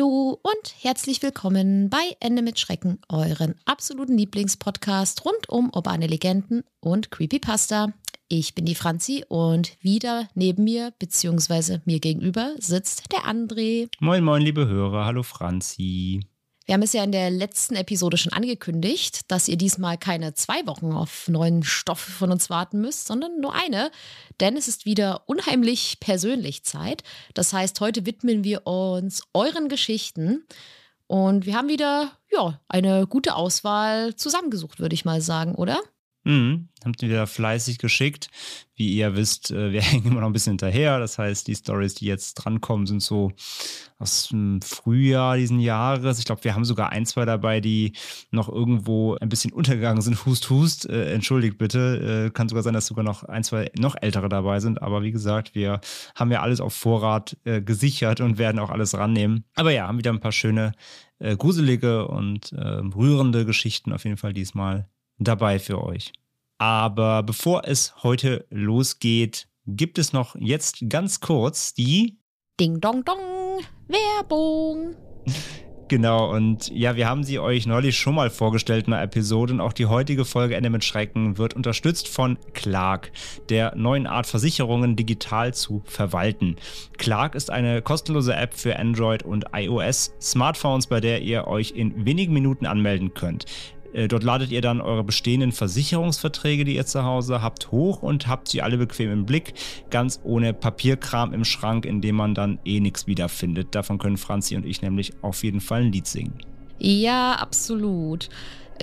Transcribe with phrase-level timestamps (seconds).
[0.00, 6.62] Hallo und herzlich willkommen bei Ende mit Schrecken, euren absoluten Lieblingspodcast rund um urbane Legenden
[6.80, 7.92] und Creepypasta.
[8.26, 11.80] Ich bin die Franzi und wieder neben mir bzw.
[11.84, 13.90] mir gegenüber sitzt der André.
[14.00, 15.04] Moin, moin, liebe Hörer.
[15.04, 16.22] Hallo, Franzi.
[16.70, 20.64] Wir haben es ja in der letzten Episode schon angekündigt, dass ihr diesmal keine zwei
[20.68, 23.90] Wochen auf neuen Stoff von uns warten müsst, sondern nur eine,
[24.38, 27.02] denn es ist wieder unheimlich persönlich Zeit.
[27.34, 30.44] Das heißt, heute widmen wir uns euren Geschichten
[31.08, 35.80] und wir haben wieder ja, eine gute Auswahl zusammengesucht, würde ich mal sagen, oder?
[36.30, 38.28] Mhm, habt ihr wieder fleißig geschickt.
[38.76, 41.00] Wie ihr wisst, äh, wir hängen immer noch ein bisschen hinterher.
[41.00, 43.32] Das heißt, die Stories, die jetzt drankommen, sind so
[43.98, 46.20] aus dem Frühjahr diesen Jahres.
[46.20, 47.94] Ich glaube, wir haben sogar ein, zwei dabei, die
[48.30, 50.24] noch irgendwo ein bisschen untergegangen sind.
[50.24, 50.88] Hust, hust.
[50.88, 52.28] Äh, entschuldigt bitte.
[52.28, 54.82] Äh, kann sogar sein, dass sogar noch ein, zwei noch ältere dabei sind.
[54.82, 55.80] Aber wie gesagt, wir
[56.14, 59.46] haben ja alles auf Vorrat äh, gesichert und werden auch alles rannehmen.
[59.56, 60.74] Aber ja, haben wieder ein paar schöne,
[61.18, 66.12] äh, gruselige und äh, rührende Geschichten auf jeden Fall diesmal dabei für euch.
[66.60, 72.18] Aber bevor es heute losgeht, gibt es noch jetzt ganz kurz die.
[72.60, 74.94] Ding dong dong, Werbung.
[75.88, 79.60] Genau, und ja, wir haben sie euch neulich schon mal vorgestellt in einer Episode und
[79.60, 83.10] auch die heutige Folge Ende mit Schrecken wird unterstützt von Clark,
[83.48, 86.56] der neuen Art Versicherungen digital zu verwalten.
[86.98, 92.04] Clark ist eine kostenlose App für Android und iOS Smartphones, bei der ihr euch in
[92.04, 93.46] wenigen Minuten anmelden könnt.
[93.92, 98.26] Äh, Dort ladet ihr dann eure bestehenden Versicherungsverträge, die ihr zu Hause habt, hoch und
[98.26, 99.54] habt sie alle bequem im Blick,
[99.90, 103.74] ganz ohne Papierkram im Schrank, in dem man dann eh nichts wiederfindet.
[103.74, 106.34] Davon können Franzi und ich nämlich auf jeden Fall ein Lied singen.
[106.78, 108.28] Ja, absolut.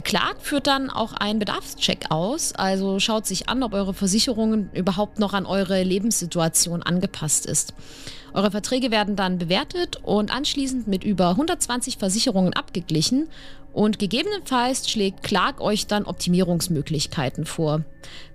[0.03, 5.17] Clark führt dann auch einen Bedarfscheck aus, also schaut sich an, ob eure Versicherung überhaupt
[5.17, 7.73] noch an eure Lebenssituation angepasst ist.
[8.33, 13.27] Eure Verträge werden dann bewertet und anschließend mit über 120 Versicherungen abgeglichen
[13.77, 17.85] und gegebenenfalls schlägt Clark euch dann Optimierungsmöglichkeiten vor,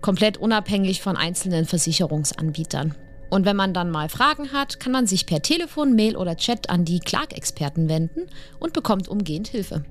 [0.01, 2.95] komplett unabhängig von einzelnen Versicherungsanbietern.
[3.29, 6.71] Und wenn man dann mal Fragen hat, kann man sich per Telefon, Mail oder Chat
[6.71, 8.29] an die Clark-Experten wenden
[8.61, 9.83] und bekommt umgehend Hilfe.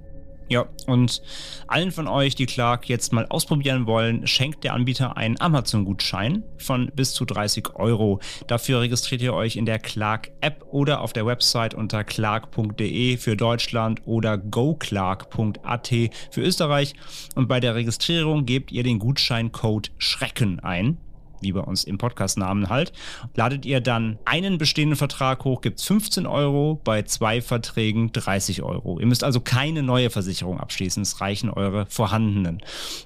[0.52, 1.22] Ja, und
[1.68, 6.92] allen von euch, die Clark jetzt mal ausprobieren wollen, schenkt der Anbieter einen Amazon-Gutschein von
[6.94, 8.20] bis zu 30 Euro.
[8.48, 14.02] Dafür registriert ihr euch in der Clark-App oder auf der Website unter clark.de für Deutschland
[14.04, 16.96] oder goclark.at für Österreich.
[17.36, 20.98] Und bei der Registrierung gebt ihr den Gutscheincode Schrecken ein
[21.42, 22.94] wie bei uns im Podcast-Namen halt.
[23.36, 28.64] Ladet ihr dann einen bestehenden Vertrag hoch, gibt es 15 Euro, bei zwei Verträgen 30
[28.64, 29.00] Euro.
[29.00, 32.62] Ihr müsst also keine neue Versicherung abschließen, es reichen eure vorhandenen.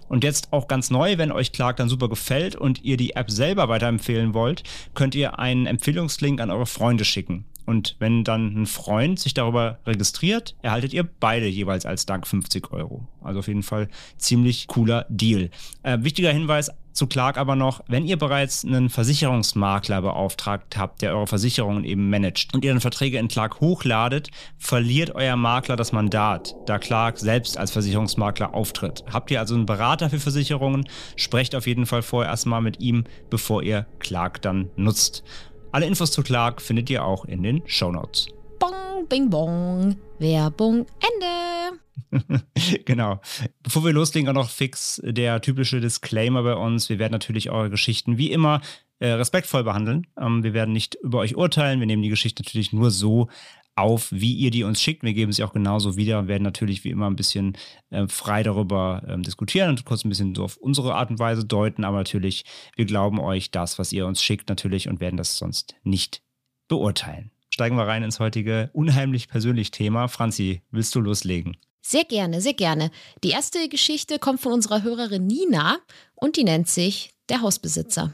[0.07, 3.31] Und jetzt auch ganz neu, wenn euch Clark dann super gefällt und ihr die App
[3.31, 4.63] selber weiterempfehlen wollt,
[4.93, 7.45] könnt ihr einen Empfehlungslink an eure Freunde schicken.
[7.65, 12.71] Und wenn dann ein Freund sich darüber registriert, erhaltet ihr beide jeweils als Dank 50
[12.71, 13.07] Euro.
[13.21, 15.49] Also auf jeden Fall ziemlich cooler Deal.
[15.81, 21.13] Äh, wichtiger Hinweis zu Clark aber noch, wenn ihr bereits einen Versicherungsmakler beauftragt habt, der
[21.13, 25.91] eure Versicherungen eben managt und ihr dann Verträge in Clark hochladet, verliert euer Makler das
[25.91, 29.03] Mandat, da Clark selbst als Versicherungsmakler auftritt.
[29.11, 33.03] Habt ihr also einen Berater für Versicherungen, sprecht auf jeden Fall vorher erstmal mit ihm,
[33.29, 35.23] bevor ihr Clark dann nutzt.
[35.71, 38.34] Alle Infos zu Clark findet ihr auch in den Show Notes.
[38.59, 39.95] Bong, bing, bong.
[40.19, 41.79] Werbung, Ende.
[42.85, 43.19] genau.
[43.63, 46.89] Bevor wir loslegen, auch noch fix der typische Disclaimer bei uns.
[46.89, 48.61] Wir werden natürlich eure Geschichten wie immer
[48.99, 50.07] äh, respektvoll behandeln.
[50.19, 51.79] Ähm, wir werden nicht über euch urteilen.
[51.79, 53.27] Wir nehmen die Geschichte natürlich nur so
[53.75, 55.03] auf, wie ihr die uns schickt.
[55.03, 57.57] Wir geben sie auch genauso wieder und werden natürlich wie immer ein bisschen
[57.89, 61.45] äh, frei darüber ähm, diskutieren und kurz ein bisschen so auf unsere Art und Weise
[61.45, 61.83] deuten.
[61.83, 62.45] Aber natürlich,
[62.75, 66.21] wir glauben euch das, was ihr uns schickt, natürlich und werden das sonst nicht
[66.69, 67.31] beurteilen.
[67.55, 70.09] Steigen wir rein ins heutige unheimlich persönlich Thema.
[70.09, 71.55] Franzi, willst du loslegen?
[71.81, 72.91] Sehr gerne, sehr gerne.
[73.23, 75.77] Die erste Geschichte kommt von unserer Hörerin Nina
[76.15, 78.13] und die nennt sich Der Hausbesitzer.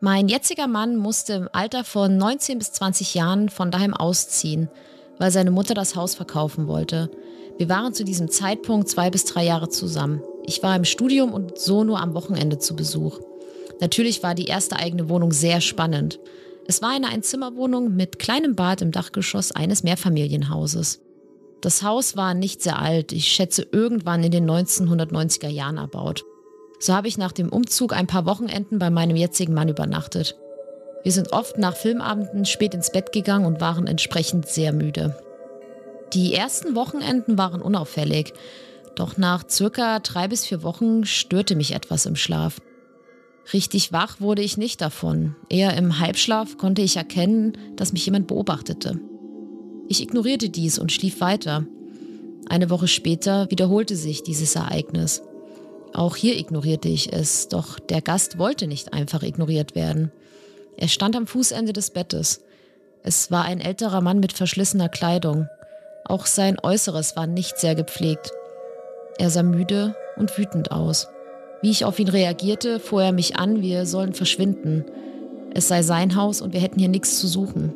[0.00, 4.68] Mein jetziger Mann musste im Alter von 19 bis 20 Jahren von daheim ausziehen,
[5.20, 7.08] weil seine Mutter das Haus verkaufen wollte.
[7.56, 10.24] Wir waren zu diesem Zeitpunkt zwei bis drei Jahre zusammen.
[10.44, 13.20] Ich war im Studium und so nur am Wochenende zu Besuch.
[13.80, 16.18] Natürlich war die erste eigene Wohnung sehr spannend.
[16.70, 21.00] Es war eine Einzimmerwohnung mit kleinem Bad im Dachgeschoss eines Mehrfamilienhauses.
[21.62, 26.22] Das Haus war nicht sehr alt, ich schätze irgendwann in den 1990er Jahren erbaut.
[26.78, 30.38] So habe ich nach dem Umzug ein paar Wochenenden bei meinem jetzigen Mann übernachtet.
[31.02, 35.20] Wir sind oft nach Filmabenden spät ins Bett gegangen und waren entsprechend sehr müde.
[36.12, 38.32] Die ersten Wochenenden waren unauffällig,
[38.94, 42.60] doch nach circa drei bis vier Wochen störte mich etwas im Schlaf.
[43.52, 45.34] Richtig wach wurde ich nicht davon.
[45.48, 49.00] Eher im Halbschlaf konnte ich erkennen, dass mich jemand beobachtete.
[49.88, 51.66] Ich ignorierte dies und schlief weiter.
[52.48, 55.22] Eine Woche später wiederholte sich dieses Ereignis.
[55.92, 60.12] Auch hier ignorierte ich es, doch der Gast wollte nicht einfach ignoriert werden.
[60.76, 62.42] Er stand am Fußende des Bettes.
[63.02, 65.48] Es war ein älterer Mann mit verschlissener Kleidung.
[66.04, 68.30] Auch sein Äußeres war nicht sehr gepflegt.
[69.18, 71.08] Er sah müde und wütend aus.
[71.62, 74.84] Wie ich auf ihn reagierte, fuhr er mich an, wir sollen verschwinden.
[75.52, 77.74] Es sei sein Haus und wir hätten hier nichts zu suchen.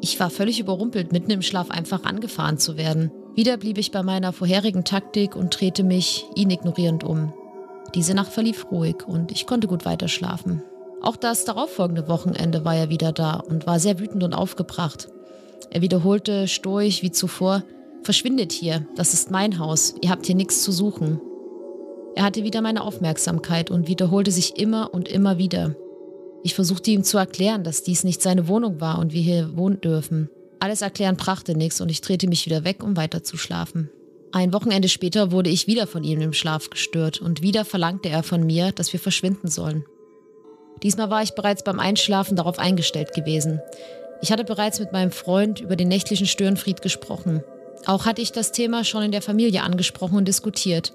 [0.00, 3.10] Ich war völlig überrumpelt, mitten im Schlaf einfach angefahren zu werden.
[3.34, 7.32] Wieder blieb ich bei meiner vorherigen Taktik und drehte mich ihn ignorierend um.
[7.94, 10.62] Diese Nacht verlief ruhig und ich konnte gut weiterschlafen.
[11.00, 15.08] Auch das darauffolgende Wochenende war er wieder da und war sehr wütend und aufgebracht.
[15.70, 17.62] Er wiederholte stoisch wie zuvor,
[18.02, 21.20] Verschwindet hier, das ist mein Haus, ihr habt hier nichts zu suchen.
[22.18, 25.76] Er hatte wieder meine Aufmerksamkeit und wiederholte sich immer und immer wieder.
[26.42, 29.80] Ich versuchte ihm zu erklären, dass dies nicht seine Wohnung war und wir hier wohnen
[29.80, 30.28] dürfen.
[30.58, 33.88] Alles erklären brachte nichts und ich drehte mich wieder weg, um weiter zu schlafen.
[34.32, 38.24] Ein Wochenende später wurde ich wieder von ihm im Schlaf gestört und wieder verlangte er
[38.24, 39.84] von mir, dass wir verschwinden sollen.
[40.82, 43.60] Diesmal war ich bereits beim Einschlafen darauf eingestellt gewesen.
[44.22, 47.44] Ich hatte bereits mit meinem Freund über den nächtlichen Störenfried gesprochen.
[47.86, 50.94] Auch hatte ich das Thema schon in der Familie angesprochen und diskutiert.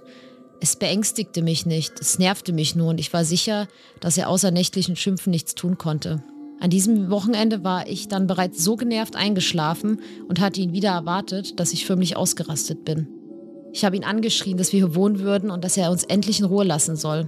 [0.64, 3.68] Es beängstigte mich nicht, es nervte mich nur und ich war sicher,
[4.00, 6.24] dass er außer nächtlichen Schimpfen nichts tun konnte.
[6.62, 10.00] An diesem Wochenende war ich dann bereits so genervt eingeschlafen
[10.30, 13.10] und hatte ihn wieder erwartet, dass ich förmlich ausgerastet bin.
[13.74, 16.46] Ich habe ihn angeschrien, dass wir hier wohnen würden und dass er uns endlich in
[16.46, 17.28] Ruhe lassen soll.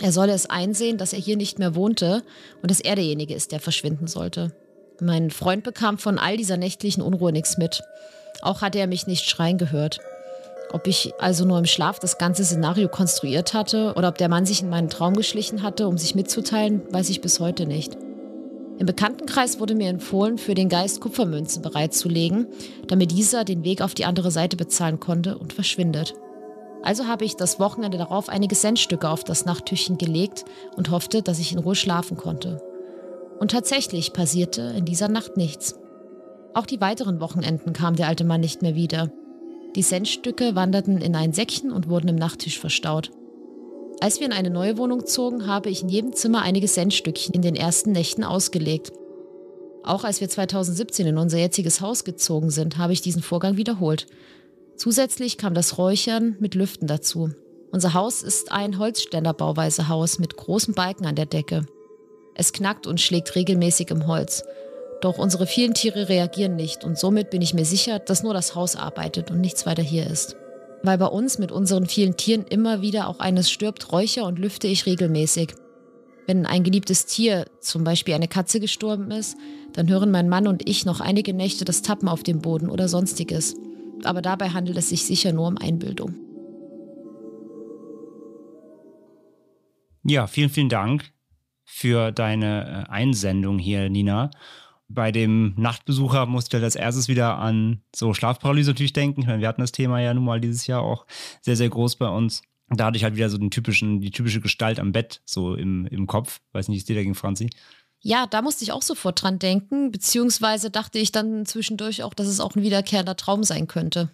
[0.00, 2.22] Er solle es einsehen, dass er hier nicht mehr wohnte
[2.62, 4.56] und dass er derjenige ist, der verschwinden sollte.
[4.98, 7.82] Mein Freund bekam von all dieser nächtlichen Unruhe nichts mit.
[8.40, 10.00] Auch hatte er mich nicht schreien gehört.
[10.72, 14.46] Ob ich also nur im Schlaf das ganze Szenario konstruiert hatte oder ob der Mann
[14.46, 17.96] sich in meinen Traum geschlichen hatte, um sich mitzuteilen, weiß ich bis heute nicht.
[18.78, 22.46] Im Bekanntenkreis wurde mir empfohlen, für den Geist Kupfermünzen bereitzulegen,
[22.88, 26.14] damit dieser den Weg auf die andere Seite bezahlen konnte und verschwindet.
[26.82, 31.38] Also habe ich das Wochenende darauf einige Centstücke auf das Nachttüchchen gelegt und hoffte, dass
[31.38, 32.60] ich in Ruhe schlafen konnte.
[33.38, 35.78] Und tatsächlich passierte in dieser Nacht nichts.
[36.54, 39.10] Auch die weiteren Wochenenden kam der alte Mann nicht mehr wieder.
[39.74, 43.10] Die Centstücke wanderten in ein Säckchen und wurden im Nachttisch verstaut.
[44.00, 47.42] Als wir in eine neue Wohnung zogen, habe ich in jedem Zimmer einige Centstückchen in
[47.42, 48.92] den ersten Nächten ausgelegt.
[49.84, 54.06] Auch als wir 2017 in unser jetziges Haus gezogen sind, habe ich diesen Vorgang wiederholt.
[54.76, 57.30] Zusätzlich kam das Räuchern mit Lüften dazu.
[57.70, 61.64] Unser Haus ist ein Holzständerbauweise-Haus mit großen Balken an der Decke.
[62.34, 64.44] Es knackt und schlägt regelmäßig im Holz.
[65.02, 68.54] Doch unsere vielen Tiere reagieren nicht und somit bin ich mir sicher, dass nur das
[68.54, 70.36] Haus arbeitet und nichts weiter hier ist.
[70.84, 74.68] Weil bei uns mit unseren vielen Tieren immer wieder auch eines stirbt, räucher und lüfte
[74.68, 75.54] ich regelmäßig.
[76.28, 79.36] Wenn ein geliebtes Tier, zum Beispiel eine Katze, gestorben ist,
[79.72, 82.86] dann hören mein Mann und ich noch einige Nächte das Tappen auf dem Boden oder
[82.86, 83.56] sonstiges.
[84.04, 86.14] Aber dabei handelt es sich sicher nur um Einbildung.
[90.04, 91.12] Ja, vielen, vielen Dank
[91.64, 94.30] für deine äh, Einsendung hier, Nina
[94.94, 99.22] bei dem Nachtbesucher musste ich als erstes wieder an so Schlafparalyse natürlich denken.
[99.22, 101.06] Ich meine, wir hatten das Thema ja nun mal dieses Jahr auch
[101.40, 102.42] sehr, sehr groß bei uns.
[102.68, 105.86] Da hatte ich halt wieder so den typischen, die typische Gestalt am Bett so im,
[105.86, 106.40] im Kopf.
[106.52, 107.50] Weiß nicht, ist dir dagegen, Franzi?
[108.00, 112.26] Ja, da musste ich auch sofort dran denken, beziehungsweise dachte ich dann zwischendurch auch, dass
[112.26, 114.10] es auch ein wiederkehrender Traum sein könnte.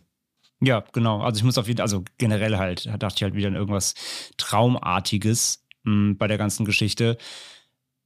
[0.61, 1.21] Ja, genau.
[1.21, 3.95] Also ich muss auf jeden Fall, also generell halt, dachte ich halt wieder an irgendwas
[4.37, 7.17] Traumartiges mh, hm, bei der ganzen Geschichte,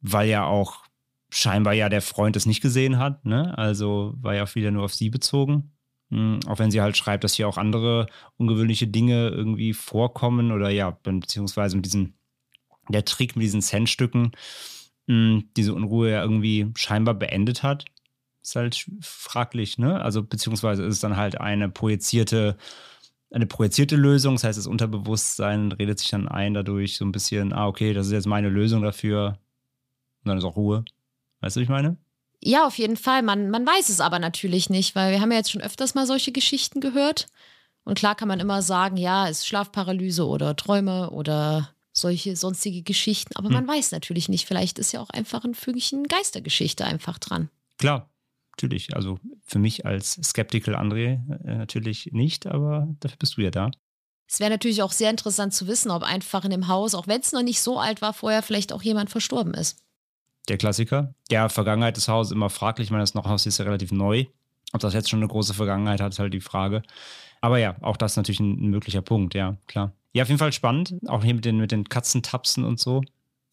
[0.01, 0.82] weil ja auch
[1.35, 3.25] scheinbar ja der Freund es nicht gesehen hat.
[3.25, 3.57] Ne?
[3.57, 5.73] Also war ja wieder nur auf sie bezogen.
[6.11, 10.69] Mhm, auch wenn sie halt schreibt, dass hier auch andere ungewöhnliche Dinge irgendwie vorkommen oder
[10.69, 12.15] ja, beziehungsweise mit diesen,
[12.91, 14.33] der Trick mit diesen Centstücken
[15.07, 17.87] mh, diese Unruhe ja irgendwie scheinbar beendet hat.
[18.43, 20.03] Ist halt fraglich, ne?
[20.03, 22.59] Also beziehungsweise ist es dann halt eine projizierte,
[23.31, 24.35] eine projizierte Lösung.
[24.35, 28.09] Das heißt, das Unterbewusstsein redet sich dann ein dadurch so ein bisschen, ah, okay, das
[28.09, 29.39] ist jetzt meine Lösung dafür.
[30.25, 30.85] Und dann ist auch Ruhe.
[31.43, 31.99] Weißt du, wie ich meine?
[32.41, 33.23] Ja, auf jeden Fall.
[33.23, 36.07] Man, man weiß es aber natürlich nicht, weil wir haben ja jetzt schon öfters mal
[36.07, 37.27] solche Geschichten gehört.
[37.85, 43.37] Und klar kann man immer sagen, ja, ist Schlafparalyse oder Träume oder solche sonstige Geschichten.
[43.37, 44.47] Aber man weiß natürlich nicht.
[44.47, 47.51] Vielleicht ist ja auch einfach ein Fügchen Geistergeschichte einfach dran.
[47.79, 48.11] Klar,
[48.57, 48.97] natürlich.
[48.97, 53.71] Also für mich als Skeptical André äh, natürlich nicht, aber dafür bist du ja da.
[54.29, 57.21] Es wäre natürlich auch sehr interessant zu wissen, ob einfach in dem Haus, auch wenn
[57.21, 59.83] es noch nicht so alt war, vorher vielleicht auch jemand verstorben ist.
[60.49, 61.15] Der Klassiker.
[61.31, 62.87] Der Vergangenheit des Hauses immer fraglich.
[62.87, 64.27] Ich meine, das Haus ist ja relativ neu.
[64.73, 66.83] Ob das jetzt schon eine große Vergangenheit hat, ist halt die Frage.
[67.41, 69.93] Aber ja, auch das ist natürlich ein, ein möglicher Punkt, ja, klar.
[70.13, 70.95] Ja, auf jeden Fall spannend.
[71.07, 73.03] Auch hier mit den, mit den Katzentapsen und so.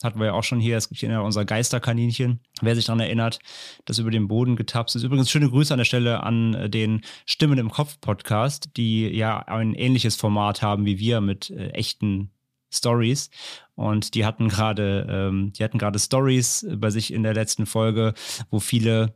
[0.03, 0.77] Hatten wir ja auch schon hier.
[0.77, 2.39] Es gibt hier unser Geisterkaninchen.
[2.61, 3.39] Wer sich daran erinnert,
[3.83, 5.03] das über den Boden getapst ist.
[5.03, 9.39] Übrigens schöne Grüße an der Stelle an äh, den Stimmen im Kopf Podcast, die ja
[9.39, 12.31] ein ähnliches Format haben wie wir mit äh, echten
[12.71, 13.29] Stories.
[13.79, 18.13] Und die hatten gerade, ähm, die hatten gerade Stories bei sich in der letzten Folge,
[18.49, 19.15] wo viele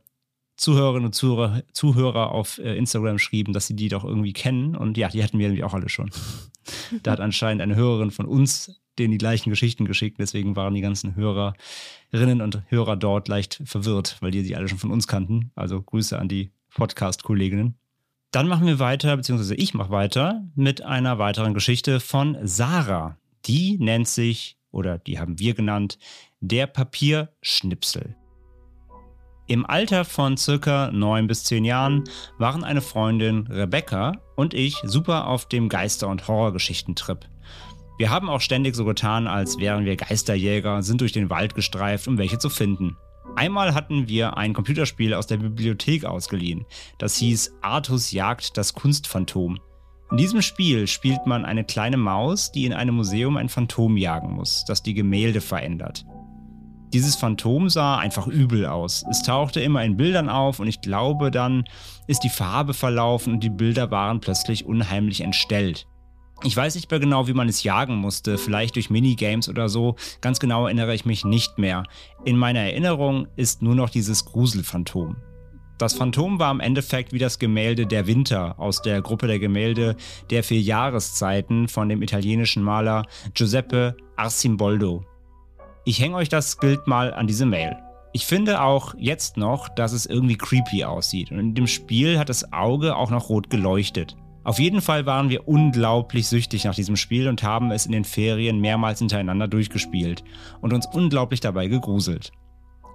[0.56, 4.74] Zuhörerinnen und Zuhörer, Zuhörer auf äh, Instagram schrieben, dass sie die doch irgendwie kennen.
[4.74, 6.10] Und ja, die hatten wir nämlich auch alle schon.
[7.02, 10.18] da hat anscheinend eine Hörerin von uns denen die gleichen Geschichten geschickt.
[10.18, 14.78] Deswegen waren die ganzen Hörerinnen und Hörer dort leicht verwirrt, weil die sie alle schon
[14.78, 15.50] von uns kannten.
[15.54, 17.74] Also Grüße an die Podcast-Kolleginnen.
[18.30, 23.16] Dann machen wir weiter, beziehungsweise ich mache weiter mit einer weiteren Geschichte von Sarah.
[23.46, 25.98] Die nennt sich, oder die haben wir genannt,
[26.40, 28.16] der Papierschnipsel.
[29.46, 32.04] Im Alter von circa neun bis zehn Jahren
[32.38, 37.28] waren eine Freundin Rebecca und ich super auf dem Geister- und Horrorgeschichtentrip.
[37.98, 42.08] Wir haben auch ständig so getan, als wären wir Geisterjäger, sind durch den Wald gestreift,
[42.08, 42.96] um welche zu finden.
[43.36, 46.64] Einmal hatten wir ein Computerspiel aus der Bibliothek ausgeliehen.
[46.98, 49.58] Das hieß Artus jagt das Kunstphantom.
[50.10, 54.32] In diesem Spiel spielt man eine kleine Maus, die in einem Museum ein Phantom jagen
[54.32, 56.04] muss, das die Gemälde verändert.
[56.92, 59.04] Dieses Phantom sah einfach übel aus.
[59.10, 61.64] Es tauchte immer in Bildern auf und ich glaube, dann
[62.06, 65.88] ist die Farbe verlaufen und die Bilder waren plötzlich unheimlich entstellt.
[66.44, 69.96] Ich weiß nicht mehr genau, wie man es jagen musste, vielleicht durch Minigames oder so.
[70.20, 71.84] Ganz genau erinnere ich mich nicht mehr.
[72.24, 75.16] In meiner Erinnerung ist nur noch dieses Gruselphantom.
[75.76, 79.96] Das Phantom war im Endeffekt wie das Gemälde Der Winter aus der Gruppe der Gemälde
[80.30, 85.04] der vier Jahreszeiten von dem italienischen Maler Giuseppe Arcimboldo.
[85.84, 87.76] Ich hänge euch das Bild mal an diese Mail.
[88.12, 92.28] Ich finde auch jetzt noch, dass es irgendwie creepy aussieht und in dem Spiel hat
[92.28, 94.16] das Auge auch noch rot geleuchtet.
[94.44, 98.04] Auf jeden Fall waren wir unglaublich süchtig nach diesem Spiel und haben es in den
[98.04, 100.22] Ferien mehrmals hintereinander durchgespielt
[100.60, 102.30] und uns unglaublich dabei gegruselt.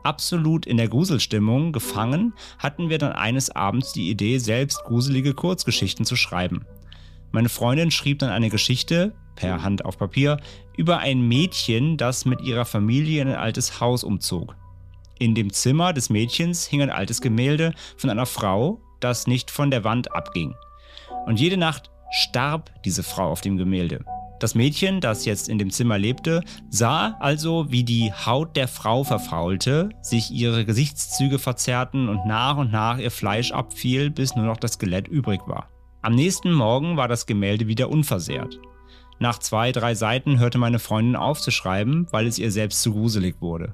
[0.04, 6.06] Absolut in der Gruselstimmung gefangen, hatten wir dann eines Abends die Idee, selbst gruselige Kurzgeschichten
[6.06, 6.66] zu schreiben.
[7.32, 10.40] Meine Freundin schrieb dann eine Geschichte, per Hand auf Papier,
[10.78, 14.56] über ein Mädchen, das mit ihrer Familie in ein altes Haus umzog.
[15.20, 19.70] In dem Zimmer des Mädchens hing ein altes Gemälde von einer Frau, das nicht von
[19.70, 20.56] der Wand abging.
[21.26, 24.04] Und jede Nacht starb diese Frau auf dem Gemälde.
[24.40, 29.04] Das Mädchen, das jetzt in dem Zimmer lebte, sah also, wie die Haut der Frau
[29.04, 34.58] verfaulte, sich ihre Gesichtszüge verzerrten und nach und nach ihr Fleisch abfiel, bis nur noch
[34.58, 35.68] das Skelett übrig war.
[36.02, 38.58] Am nächsten Morgen war das Gemälde wieder unversehrt.
[39.20, 42.94] Nach zwei, drei Seiten hörte meine Freundin auf zu schreiben, weil es ihr selbst zu
[42.94, 43.74] gruselig wurde.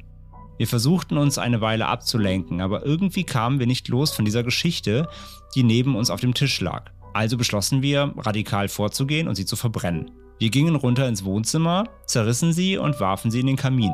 [0.58, 5.08] Wir versuchten uns eine Weile abzulenken, aber irgendwie kamen wir nicht los von dieser Geschichte,
[5.54, 6.92] die neben uns auf dem Tisch lag.
[7.14, 10.10] Also beschlossen wir, radikal vorzugehen und sie zu verbrennen.
[10.38, 13.94] Wir gingen runter ins Wohnzimmer, zerrissen sie und warfen sie in den Kamin.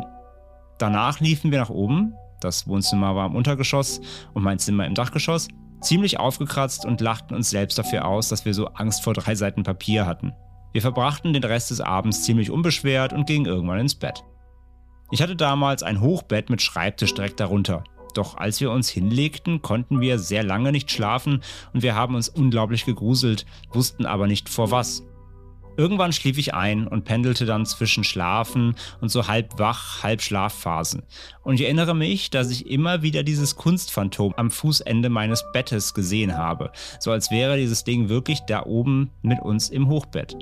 [0.80, 4.02] Danach liefen wir nach oben, das Wohnzimmer war im Untergeschoss
[4.34, 5.48] und mein Zimmer im Dachgeschoss,
[5.82, 9.64] ziemlich aufgekratzt und lachten uns selbst dafür aus, dass wir so Angst vor drei Seiten
[9.64, 10.34] Papier hatten.
[10.74, 14.24] Wir verbrachten den Rest des Abends ziemlich unbeschwert und gingen irgendwann ins Bett.
[15.12, 17.84] Ich hatte damals ein Hochbett mit Schreibtisch direkt darunter.
[18.16, 21.42] Doch als wir uns hinlegten, konnten wir sehr lange nicht schlafen
[21.74, 25.04] und wir haben uns unglaublich gegruselt, wussten aber nicht vor was.
[25.82, 31.02] Irgendwann schlief ich ein und pendelte dann zwischen Schlafen und so halb wach, halb Schlafphasen.
[31.42, 36.38] Und ich erinnere mich, dass ich immer wieder dieses Kunstphantom am Fußende meines Bettes gesehen
[36.38, 40.38] habe, so als wäre dieses Ding wirklich da oben mit uns im Hochbett.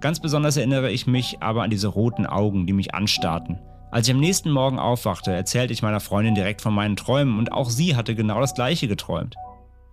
[0.00, 3.60] Ganz besonders erinnere ich mich aber an diese roten Augen, die mich anstarrten.
[3.90, 7.52] Als ich am nächsten Morgen aufwachte, erzählte ich meiner Freundin direkt von meinen Träumen und
[7.52, 9.36] auch sie hatte genau das gleiche geträumt.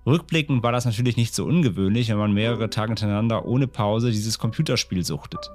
[0.05, 4.39] Rückblickend war das natürlich nicht so ungewöhnlich, wenn man mehrere Tage hintereinander ohne Pause dieses
[4.39, 5.51] Computerspiel suchtet.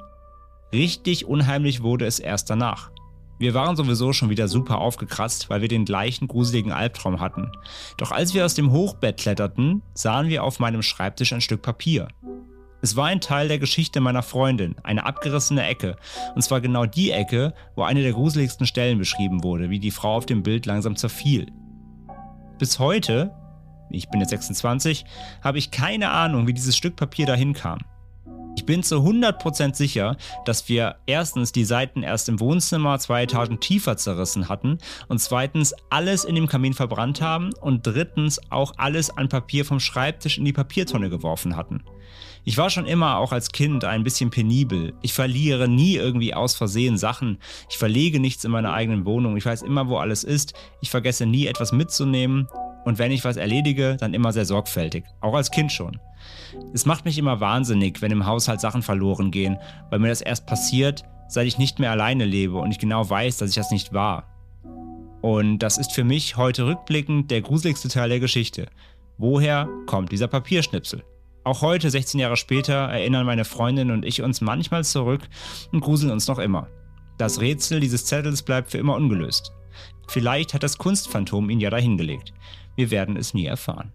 [0.72, 2.90] Richtig unheimlich wurde es erst danach.
[3.38, 7.50] Wir waren sowieso schon wieder super aufgekratzt, weil wir den gleichen gruseligen Albtraum hatten.
[7.98, 12.08] Doch als wir aus dem Hochbett kletterten, sahen wir auf meinem Schreibtisch ein Stück Papier.
[12.80, 15.96] Es war ein Teil der Geschichte meiner Freundin, eine abgerissene Ecke.
[16.34, 20.14] Und zwar genau die Ecke, wo eine der gruseligsten Stellen beschrieben wurde, wie die Frau
[20.14, 21.46] auf dem Bild langsam zerfiel.
[22.58, 23.34] Bis heute,
[23.90, 25.04] ich bin jetzt 26,
[25.42, 27.78] habe ich keine Ahnung, wie dieses Stück Papier dahin kam.
[28.56, 33.58] Ich bin zu 100% sicher, dass wir erstens die Seiten erst im Wohnzimmer zwei Etagen
[33.58, 39.10] tiefer zerrissen hatten und zweitens alles in dem Kamin verbrannt haben und drittens auch alles
[39.10, 41.82] an Papier vom Schreibtisch in die Papiertonne geworfen hatten.
[42.44, 44.92] Ich war schon immer auch als Kind ein bisschen penibel.
[45.02, 47.38] Ich verliere nie irgendwie aus Versehen Sachen.
[47.70, 49.36] Ich verlege nichts in meiner eigenen Wohnung.
[49.36, 50.52] Ich weiß immer, wo alles ist.
[50.82, 52.46] Ich vergesse nie etwas mitzunehmen.
[52.84, 55.04] Und wenn ich was erledige, dann immer sehr sorgfältig.
[55.20, 55.98] Auch als Kind schon.
[56.72, 59.58] Es macht mich immer wahnsinnig, wenn im Haushalt Sachen verloren gehen,
[59.90, 63.38] weil mir das erst passiert, seit ich nicht mehr alleine lebe und ich genau weiß,
[63.38, 64.24] dass ich das nicht war.
[65.22, 68.66] Und das ist für mich heute rückblickend der gruseligste Teil der Geschichte.
[69.16, 71.02] Woher kommt dieser Papierschnipsel?
[71.44, 75.22] Auch heute, 16 Jahre später, erinnern meine Freundin und ich uns manchmal zurück
[75.72, 76.68] und gruseln uns noch immer.
[77.18, 79.52] Das Rätsel dieses Zettels bleibt für immer ungelöst.
[80.08, 82.32] Vielleicht hat das Kunstphantom ihn ja dahingelegt.
[82.76, 83.92] Wir werden es nie erfahren.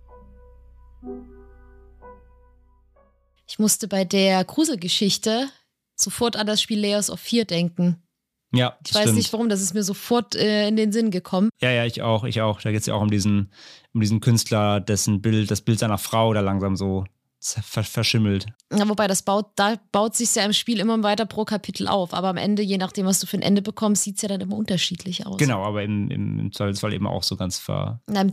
[3.48, 5.50] Ich musste bei der Gruselgeschichte
[5.96, 8.04] sofort an das Spiel Layers of Fear denken.
[8.52, 9.18] Ja, Ich weiß stimmt.
[9.18, 11.50] nicht warum, das ist mir sofort äh, in den Sinn gekommen.
[11.62, 12.62] Ja, ja, ich auch, ich auch.
[12.62, 13.52] Da geht es ja auch um diesen,
[13.94, 17.06] um diesen Künstler, dessen Bild, das Bild seiner Frau da langsam so
[17.42, 18.48] verschimmelt.
[18.76, 22.14] Ja, wobei das baut, da baut sich ja im Spiel immer weiter pro Kapitel auf.
[22.14, 24.42] Aber am Ende, je nachdem, was du für ein Ende bekommst, sieht es ja dann
[24.42, 25.38] immer unterschiedlich aus.
[25.38, 28.02] Genau, aber im, im, im Zweifelsfall eben auch so ganz ver.
[28.08, 28.26] Na,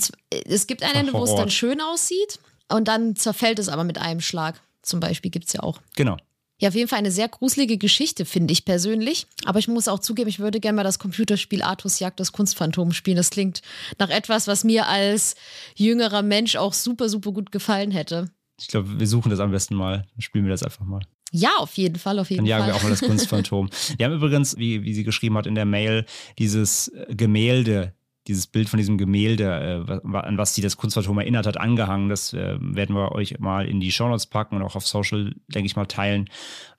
[0.46, 3.98] Es gibt ein Ende, wo es dann schön aussieht und dann zerfällt es aber mit
[3.98, 4.60] einem Schlag.
[4.82, 5.80] Zum Beispiel gibt es ja auch.
[5.96, 6.16] Genau.
[6.58, 9.26] Ja, auf jeden Fall eine sehr gruselige Geschichte, finde ich persönlich.
[9.44, 12.92] Aber ich muss auch zugeben, ich würde gerne mal das Computerspiel Artus Jagd das Kunstphantom
[12.92, 13.18] spielen.
[13.18, 13.60] Das klingt
[13.98, 15.34] nach etwas, was mir als
[15.74, 18.30] jüngerer Mensch auch super, super gut gefallen hätte.
[18.58, 20.06] Ich glaube, wir suchen das am besten mal.
[20.12, 21.02] Dann spielen wir das einfach mal.
[21.32, 22.72] Ja, auf jeden Fall, auf jeden Dann jagen Fall.
[22.72, 23.68] wir auch mal das Kunstphantom.
[23.96, 26.06] Wir haben übrigens, wie, wie sie geschrieben hat in der Mail,
[26.38, 27.92] dieses äh, Gemälde,
[28.26, 32.08] dieses Bild von diesem Gemälde, äh, an was sie das Kunstphantom erinnert hat, angehangen.
[32.08, 35.66] Das äh, werden wir euch mal in die Shownotes packen und auch auf Social, denke
[35.66, 36.30] ich mal, teilen.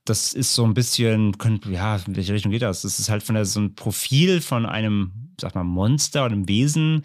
[0.06, 2.82] Das ist so ein bisschen, könnt, ja, in welche Richtung geht das?
[2.82, 6.48] Das ist halt von der, so ein Profil von einem, sag mal, Monster oder einem
[6.48, 7.04] Wesen,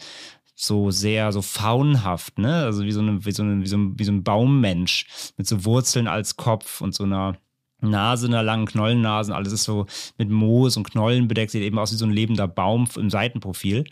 [0.54, 2.64] so sehr so faunhaft, ne?
[2.64, 5.46] Also wie so, eine, wie, so eine, wie, so ein, wie so ein Baummensch mit
[5.46, 7.36] so Wurzeln als Kopf und so einer
[7.80, 9.34] Nase, einer langen Knollennase.
[9.34, 9.86] Alles ist so
[10.18, 13.84] mit Moos und Knollen bedeckt, sieht eben aus wie so ein lebender Baum im Seitenprofil.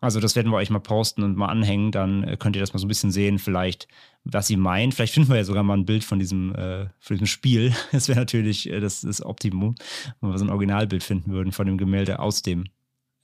[0.00, 2.72] Also das werden wir euch mal posten und mal anhängen, dann äh, könnt ihr das
[2.72, 3.88] mal so ein bisschen sehen, vielleicht,
[4.22, 4.94] was sie meint.
[4.94, 7.74] Vielleicht finden wir ja sogar mal ein Bild von diesem, äh, von diesem Spiel.
[7.92, 9.74] Das wäre natürlich äh, das, das Optimum,
[10.20, 12.66] wenn wir so ein Originalbild finden würden von dem Gemälde aus dem,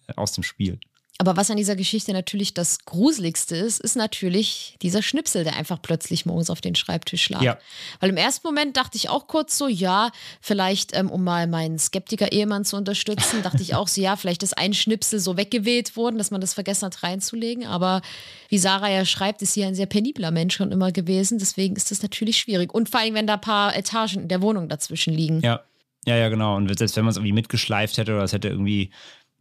[0.09, 0.81] äh, aus dem Spiel.
[1.19, 5.81] Aber was an dieser Geschichte natürlich das Gruseligste ist, ist natürlich dieser Schnipsel, der einfach
[5.81, 7.41] plötzlich morgens auf den Schreibtisch lag.
[7.41, 7.57] Ja.
[8.01, 11.79] Weil im ersten Moment dachte ich auch kurz so, ja, vielleicht, ähm, um mal meinen
[11.79, 16.19] Skeptiker-Ehemann zu unterstützen, dachte ich auch so, ja, vielleicht ist ein Schnipsel so weggewählt worden,
[16.19, 17.65] dass man das vergessen hat reinzulegen.
[17.65, 18.03] Aber
[18.49, 21.39] wie Sarah ja schreibt, ist sie ein sehr penibler Mensch schon immer gewesen.
[21.39, 22.75] Deswegen ist das natürlich schwierig.
[22.75, 25.41] Und vor allem, wenn da ein paar Etagen in der Wohnung dazwischen liegen.
[25.43, 25.63] Ja,
[26.07, 26.57] ja, ja, genau.
[26.57, 28.91] Und selbst wenn man es irgendwie mitgeschleift hätte oder es hätte irgendwie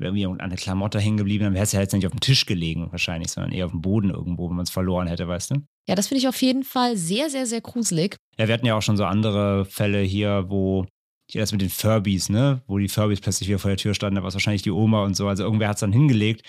[0.07, 2.87] irgendwie eine Klamotte hängen geblieben, dann wäre es ja jetzt nicht auf dem Tisch gelegen
[2.91, 5.55] wahrscheinlich, sondern eher auf dem Boden irgendwo, wenn man es verloren hätte, weißt du?
[5.87, 8.15] Ja, das finde ich auf jeden Fall sehr, sehr, sehr gruselig.
[8.37, 10.85] Ja, wir hatten ja auch schon so andere Fälle hier, wo
[11.29, 14.15] hier das mit den Furbies, ne, wo die Furbies plötzlich wieder vor der Tür standen,
[14.15, 16.45] da war es wahrscheinlich die Oma und so, also irgendwer hat es dann hingelegt.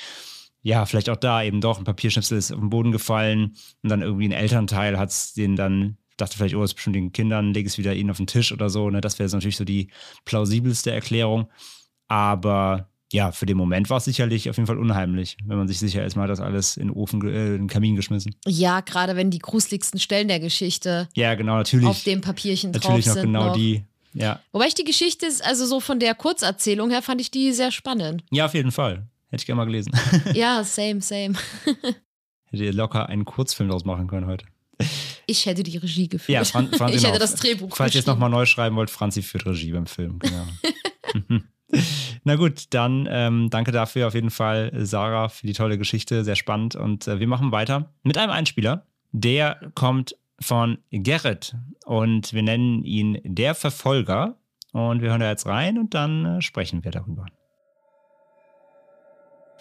[0.62, 4.02] Ja, vielleicht auch da eben doch, ein Papierschnipsel ist auf den Boden gefallen und dann
[4.02, 7.54] irgendwie ein Elternteil hat es den dann dachte vielleicht, oh, das ist bestimmt den Kindern,
[7.54, 8.88] leg es wieder ihnen auf den Tisch oder so.
[8.90, 9.00] Ne?
[9.00, 9.90] Das wäre natürlich so die
[10.24, 11.50] plausibelste Erklärung.
[12.06, 15.78] Aber ja, für den Moment war es sicherlich auf jeden Fall unheimlich, wenn man sich
[15.78, 18.34] sicher ist, man hat das alles in den Ofen, äh, in den Kamin geschmissen.
[18.44, 21.86] Ja, gerade wenn die gruseligsten Stellen der Geschichte Ja, genau, natürlich.
[21.86, 23.22] auf dem Papierchen drauf natürlich noch sind.
[23.26, 23.56] genau noch.
[23.56, 23.84] die.
[24.14, 24.40] Ja.
[24.52, 27.70] Wobei ich die Geschichte, ist, also so von der Kurzerzählung her, fand ich die sehr
[27.70, 28.24] spannend.
[28.32, 29.06] ja, auf jeden Fall.
[29.30, 29.92] Hätte ich gerne mal gelesen.
[30.34, 31.34] ja, same, same.
[32.50, 34.44] Hätte ihr locker einen Kurzfilm daraus machen können heute.
[35.26, 36.34] Ich hätte die Regie geführt.
[36.34, 37.20] Ja, Fran Franzi ich hätte noch.
[37.20, 38.20] das Drehbuch Falls ihr jetzt geschrieben.
[38.20, 40.46] nochmal neu schreiben wollt, Franzi führt Regie beim Film, genau.
[42.24, 46.36] Na gut, dann ähm, danke dafür auf jeden Fall, Sarah, für die tolle Geschichte, sehr
[46.36, 46.76] spannend.
[46.76, 48.86] Und äh, wir machen weiter mit einem Einspieler.
[49.12, 54.36] Der kommt von Gerrit und wir nennen ihn der Verfolger.
[54.72, 57.26] Und wir hören da jetzt rein und dann äh, sprechen wir darüber.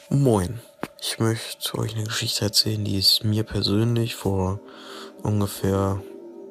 [0.10, 0.60] Moin.
[1.00, 4.60] Ich möchte euch eine Geschichte erzählen, die ist mir persönlich vor
[5.22, 6.02] ungefähr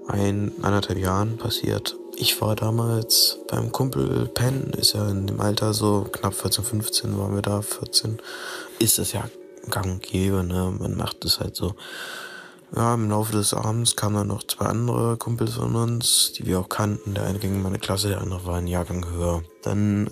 [0.09, 1.96] ein, anderthalb Jahren passiert.
[2.22, 7.18] Ich war damals beim Kumpel Penn, ist ja in dem Alter so knapp 14, 15
[7.18, 8.18] waren wir da, 14.
[8.78, 9.24] Ist das ja
[9.70, 10.72] gang und gäbe, ne?
[10.78, 11.74] Man macht es halt so.
[12.76, 16.61] Ja, im Laufe des Abends kamen dann noch zwei andere Kumpels von uns, die wir
[16.61, 17.14] auch kannten.
[17.14, 19.42] Der eine ging in meine Klasse, der andere war ein Jahrgang höher.
[19.64, 20.08] Dann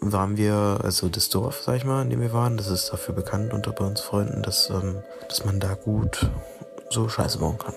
[0.00, 3.14] waren wir, also das Dorf, sag ich mal, in dem wir waren, das ist dafür
[3.14, 6.28] bekannt unter bei uns Freunden, dass, ähm, dass man da gut
[6.90, 7.74] so Scheiße bauen kann.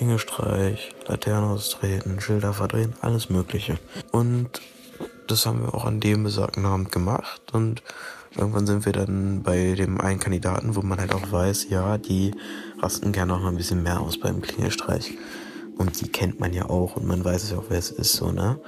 [0.00, 3.78] Klingelstreich, Laterne austreten, Schilder verdrehen, alles Mögliche.
[4.12, 4.62] Und
[5.26, 7.82] das haben wir auch an dem besagten Abend gemacht und
[8.34, 12.34] irgendwann sind wir dann bei dem einen Kandidaten, wo man halt auch weiß, ja, die
[12.80, 15.18] rasten gerne auch noch ein bisschen mehr aus beim Klingelstreich.
[15.76, 18.32] Und die kennt man ja auch und man weiß ja auch, wer es ist, so,
[18.32, 18.58] ne?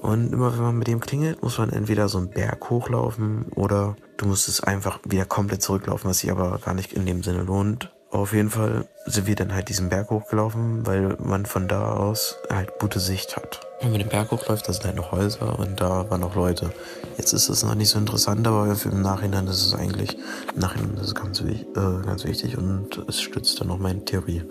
[0.00, 3.94] Und immer wenn man mit dem klingelt, muss man entweder so einen Berg hochlaufen oder
[4.16, 7.44] du musst es einfach wieder komplett zurücklaufen, was sich aber gar nicht in dem Sinne
[7.44, 7.92] lohnt.
[8.10, 12.36] Auf jeden Fall sind wir dann halt diesen Berg hochgelaufen, weil man von da aus
[12.50, 13.60] halt gute Sicht hat.
[13.82, 16.72] Wenn man den Berg hochläuft, da sind halt noch Häuser und da waren auch Leute.
[17.18, 20.16] Jetzt ist es noch nicht so interessant, aber für im Nachhinein ist es eigentlich,
[20.54, 24.42] im Nachhinein ist es ganz, äh, ganz wichtig und es stützt dann auch meine Theorie.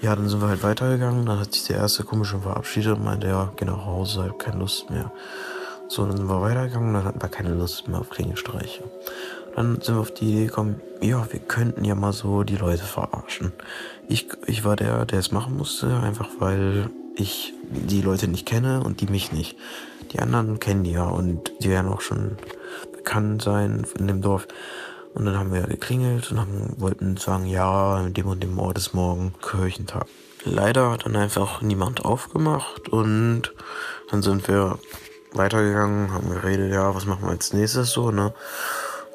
[0.00, 3.04] Ja, dann sind wir halt weitergegangen, dann hat sich der erste komisch schon verabschiedet und
[3.04, 5.10] meinte, ja, geh nach Hause, halt keine Lust mehr.
[5.88, 8.84] So, dann sind wir weitergegangen, dann hatten wir keine Lust mehr auf Klingelstreiche.
[9.56, 12.82] Dann sind wir auf die Idee gekommen, ja, wir könnten ja mal so die Leute
[12.82, 13.52] verarschen.
[14.08, 18.82] Ich, ich war der, der es machen musste, einfach weil ich die Leute nicht kenne
[18.82, 19.56] und die mich nicht.
[20.12, 22.36] Die anderen kennen die ja und die werden auch schon
[22.92, 24.48] bekannt sein in dem Dorf.
[25.14, 28.78] Und dann haben wir geklingelt und haben, wollten sagen, ja, in dem und dem Ort
[28.78, 30.06] ist morgen Kirchentag.
[30.44, 33.52] Leider hat dann einfach niemand aufgemacht und
[34.10, 34.78] dann sind wir
[35.32, 38.34] weitergegangen, haben geredet, ja, was machen wir als nächstes so, ne?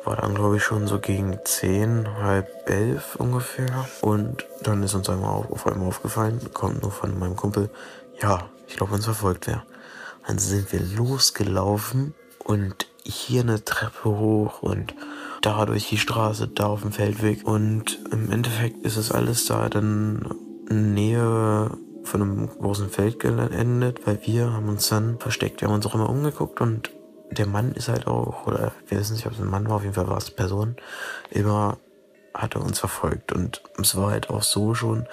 [0.09, 3.87] War dann, glaube ich, schon so gegen zehn, halb elf ungefähr.
[4.01, 7.69] Und dann ist uns einmal auf, auf einmal aufgefallen, kommt nur von meinem Kumpel,
[8.19, 9.63] ja, ich glaube, uns verfolgt wer.
[10.25, 14.95] Dann sind wir losgelaufen und hier eine Treppe hoch und
[15.43, 17.45] da durch die Straße, da auf dem Feldweg.
[17.45, 20.27] Und im Endeffekt ist es alles da dann
[20.71, 21.69] in Nähe
[22.03, 25.61] von einem großen Feld geendet, weil wir haben uns dann versteckt.
[25.61, 26.89] Wir haben uns auch immer umgeguckt und
[27.31, 29.83] der Mann ist halt auch, oder wir wissen nicht, ob es ein Mann war, auf
[29.83, 30.75] jeden Fall war es eine Person,
[31.29, 31.77] immer
[32.33, 33.31] hat er uns verfolgt.
[33.31, 35.07] Und es war halt auch so schon,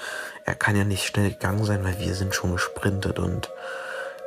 [0.45, 3.51] er kann ja nicht schnell gegangen sein, weil wir sind schon gesprintet und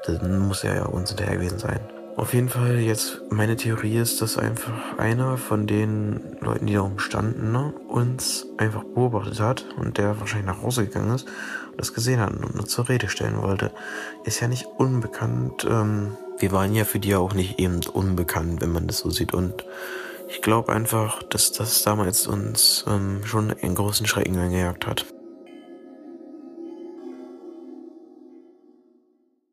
[0.05, 1.79] dann muss er ja uns hinterher gewesen sein.
[2.15, 6.81] Auf jeden Fall jetzt, meine Theorie ist, dass einfach einer von den Leuten, die da
[6.81, 11.27] rumstanden, ne, uns einfach beobachtet hat und der wahrscheinlich nach Hause gegangen ist
[11.71, 13.71] und das gesehen hat und uns zur Rede stellen wollte.
[14.25, 18.71] Ist ja nicht unbekannt, ähm, wir waren ja für die auch nicht eben unbekannt, wenn
[18.71, 19.33] man das so sieht.
[19.33, 19.65] Und
[20.29, 25.05] ich glaube einfach, dass das damals uns ähm, schon einen großen Schrecken eingejagt hat.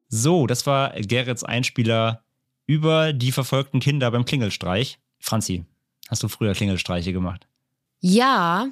[0.09, 2.23] So, das war Gerrits Einspieler
[2.67, 4.99] über die verfolgten Kinder beim Klingelstreich.
[5.19, 5.65] Franzi,
[6.09, 7.49] hast du früher Klingelstreiche gemacht?
[8.01, 8.69] Ja.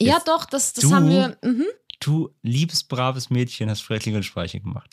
[0.00, 1.36] ja, doch, das, das du, haben wir.
[1.42, 1.66] Mhm.
[2.00, 4.90] Du liebes, braves Mädchen hast früher Klingelstreiche gemacht.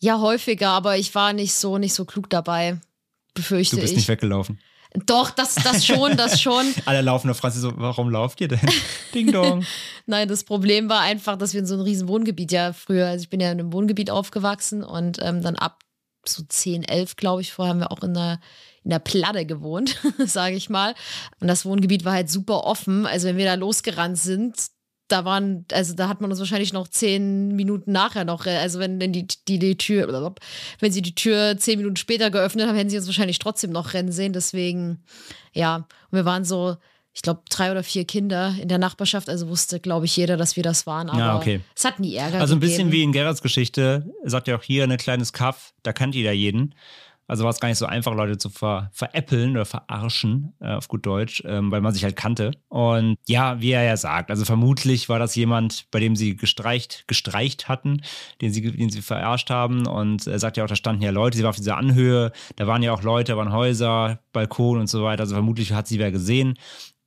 [0.00, 2.78] Ja, häufiger, aber ich war nicht so, nicht so klug dabei,
[3.34, 3.80] befürchte ich.
[3.80, 3.98] Du bist ich.
[3.98, 4.60] nicht weggelaufen.
[5.06, 6.64] Doch, das, das schon, das schon.
[6.86, 8.60] Alle laufen auf Franzi so, warum lauft ihr denn?
[9.14, 9.64] Ding dong.
[10.06, 13.22] Nein, das Problem war einfach, dass wir in so einem riesen Wohngebiet ja früher, also
[13.22, 15.80] ich bin ja in einem Wohngebiet aufgewachsen und ähm, dann ab
[16.24, 18.40] so 10, 11, glaube ich, vorher haben wir auch in der,
[18.82, 20.94] in der Platte gewohnt, sage ich mal.
[21.40, 23.06] Und das Wohngebiet war halt super offen.
[23.06, 24.56] Also wenn wir da losgerannt sind,
[25.08, 28.78] da waren, also da hat man uns wahrscheinlich noch zehn Minuten nachher noch, äh, also
[28.78, 30.34] wenn denn die, die, die Tür,
[30.80, 33.94] wenn sie die Tür zehn Minuten später geöffnet haben, hätten sie uns wahrscheinlich trotzdem noch
[33.94, 34.32] rennen sehen.
[34.32, 35.02] Deswegen,
[35.52, 36.76] ja, und wir waren so,
[37.14, 40.54] ich glaube, drei oder vier Kinder in der Nachbarschaft, also wusste, glaube ich, jeder, dass
[40.56, 41.08] wir das waren.
[41.10, 41.60] Aber Ja, okay.
[41.74, 42.92] es hat nie Ärger Also ein bisschen gegeben.
[42.92, 46.74] wie in Gerards Geschichte, sagt ja auch hier ein kleines Kaff, da kennt jeder jeden.
[47.28, 50.88] Also war es gar nicht so einfach, Leute zu ver veräppeln oder verarschen, äh, auf
[50.88, 52.52] gut Deutsch, ähm, weil man sich halt kannte.
[52.68, 57.04] Und ja, wie er ja sagt, also vermutlich war das jemand, bei dem sie gestreicht,
[57.06, 58.02] gestreicht hatten,
[58.40, 59.86] den sie, den sie verarscht haben.
[59.86, 62.66] Und er sagt ja auch, da standen ja Leute, sie war auf dieser Anhöhe, da
[62.66, 65.22] waren ja auch Leute, da waren Häuser, Balkon und so weiter.
[65.22, 66.58] Also vermutlich hat sie wer gesehen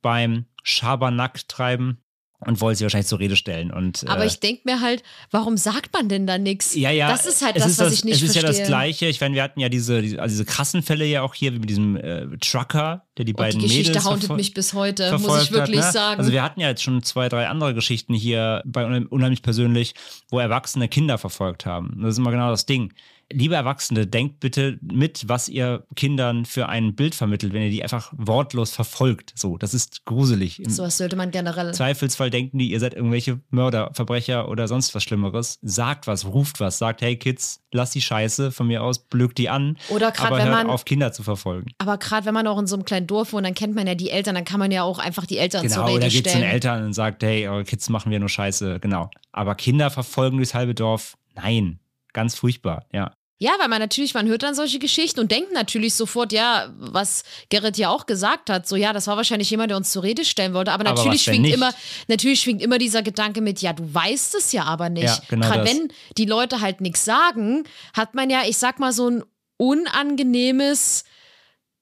[0.02, 1.98] beim Schabernack-Treiben
[2.46, 3.70] und wollte sie wahrscheinlich zur Rede stellen.
[3.70, 6.74] Und, Aber äh, ich denke mir halt, warum sagt man denn da nichts?
[6.74, 7.08] ja, ja.
[7.10, 8.52] Das ist halt das, ist was ich nicht Es ist verstehe.
[8.52, 9.06] ja das Gleiche.
[9.06, 11.58] Ich meine, wir hatten ja diese, diese, also diese krassen Fälle ja auch hier, wie
[11.58, 15.16] mit diesem äh, Trucker, der die Und beiden die Geschichte Mädels hauntet mich bis heute,
[15.18, 15.92] muss ich wirklich hat, ne?
[15.92, 16.18] sagen.
[16.20, 19.94] Also wir hatten ja jetzt schon zwei, drei andere Geschichten hier bei Unheim- Unheimlich Persönlich,
[20.30, 21.98] wo Erwachsene Kinder verfolgt haben.
[22.02, 22.92] Das ist immer genau das Ding.
[23.32, 27.82] Liebe Erwachsene, denkt bitte mit, was ihr Kindern für ein Bild vermittelt, wenn ihr die
[27.82, 29.32] einfach wortlos verfolgt.
[29.36, 30.60] So, das ist gruselig.
[30.60, 31.72] Im Sowas sollte man generell.
[31.74, 35.58] Zweifelsfall denken die, ihr seid irgendwelche Mörder, Verbrecher oder sonst was Schlimmeres.
[35.62, 39.48] Sagt was, ruft was, sagt, hey Kids, lass die Scheiße von mir aus, blökt die
[39.48, 39.76] an.
[39.88, 41.72] Oder grad, aber wenn man- auf, Kinder zu verfolgen.
[41.78, 43.94] Aber gerade wenn man auch in so einem kleinen Dorf wohnt, dann kennt man ja
[43.94, 46.24] die Eltern, dann kann man ja auch einfach die Eltern zur Genau, Rede oder geht
[46.24, 46.44] zu stellen.
[46.44, 48.80] den Eltern und sagt, hey, eure Kids machen wir nur Scheiße.
[48.80, 49.10] Genau.
[49.32, 51.78] Aber Kinder verfolgen durchs halbe Dorf, nein.
[52.12, 53.12] Ganz furchtbar, ja.
[53.42, 57.24] Ja, weil man natürlich, man hört dann solche Geschichten und denkt natürlich sofort, ja, was
[57.48, 60.24] Gerrit ja auch gesagt hat, so ja, das war wahrscheinlich jemand, der uns zur Rede
[60.24, 60.70] stellen wollte.
[60.70, 61.54] Aber, Aber natürlich wenn schwingt nicht?
[61.54, 61.74] immer,
[62.06, 65.06] natürlich schwingt immer dieser Gedanke mit, ja, du weißt es ja aber nicht.
[65.06, 65.70] Ja, genau Gerade das.
[65.74, 69.24] wenn die Leute halt nichts sagen, hat man ja, ich sag mal, so ein
[69.56, 71.02] unangenehmes,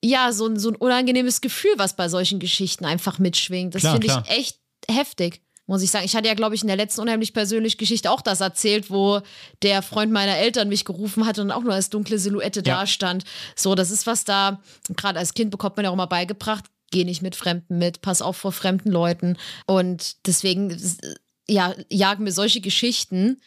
[0.03, 3.75] ja, so ein, so ein unangenehmes Gefühl, was bei solchen Geschichten einfach mitschwingt.
[3.75, 4.59] Das finde ich echt
[4.91, 5.43] heftig.
[5.71, 6.05] Muss ich sagen.
[6.05, 9.21] Ich hatte ja, glaube ich, in der letzten unheimlich persönlichen Geschichte auch das erzählt, wo
[9.63, 12.81] der Freund meiner Eltern mich gerufen hat und auch nur als dunkle Silhouette Ja.
[12.81, 13.23] dastand.
[13.55, 14.61] So, das ist was da,
[14.97, 18.21] gerade als Kind bekommt man ja auch immer beigebracht, geh nicht mit Fremden mit, pass
[18.21, 19.37] auf vor fremden Leuten.
[19.65, 20.77] Und deswegen,
[21.49, 23.41] ja, jagen mir solche Geschichten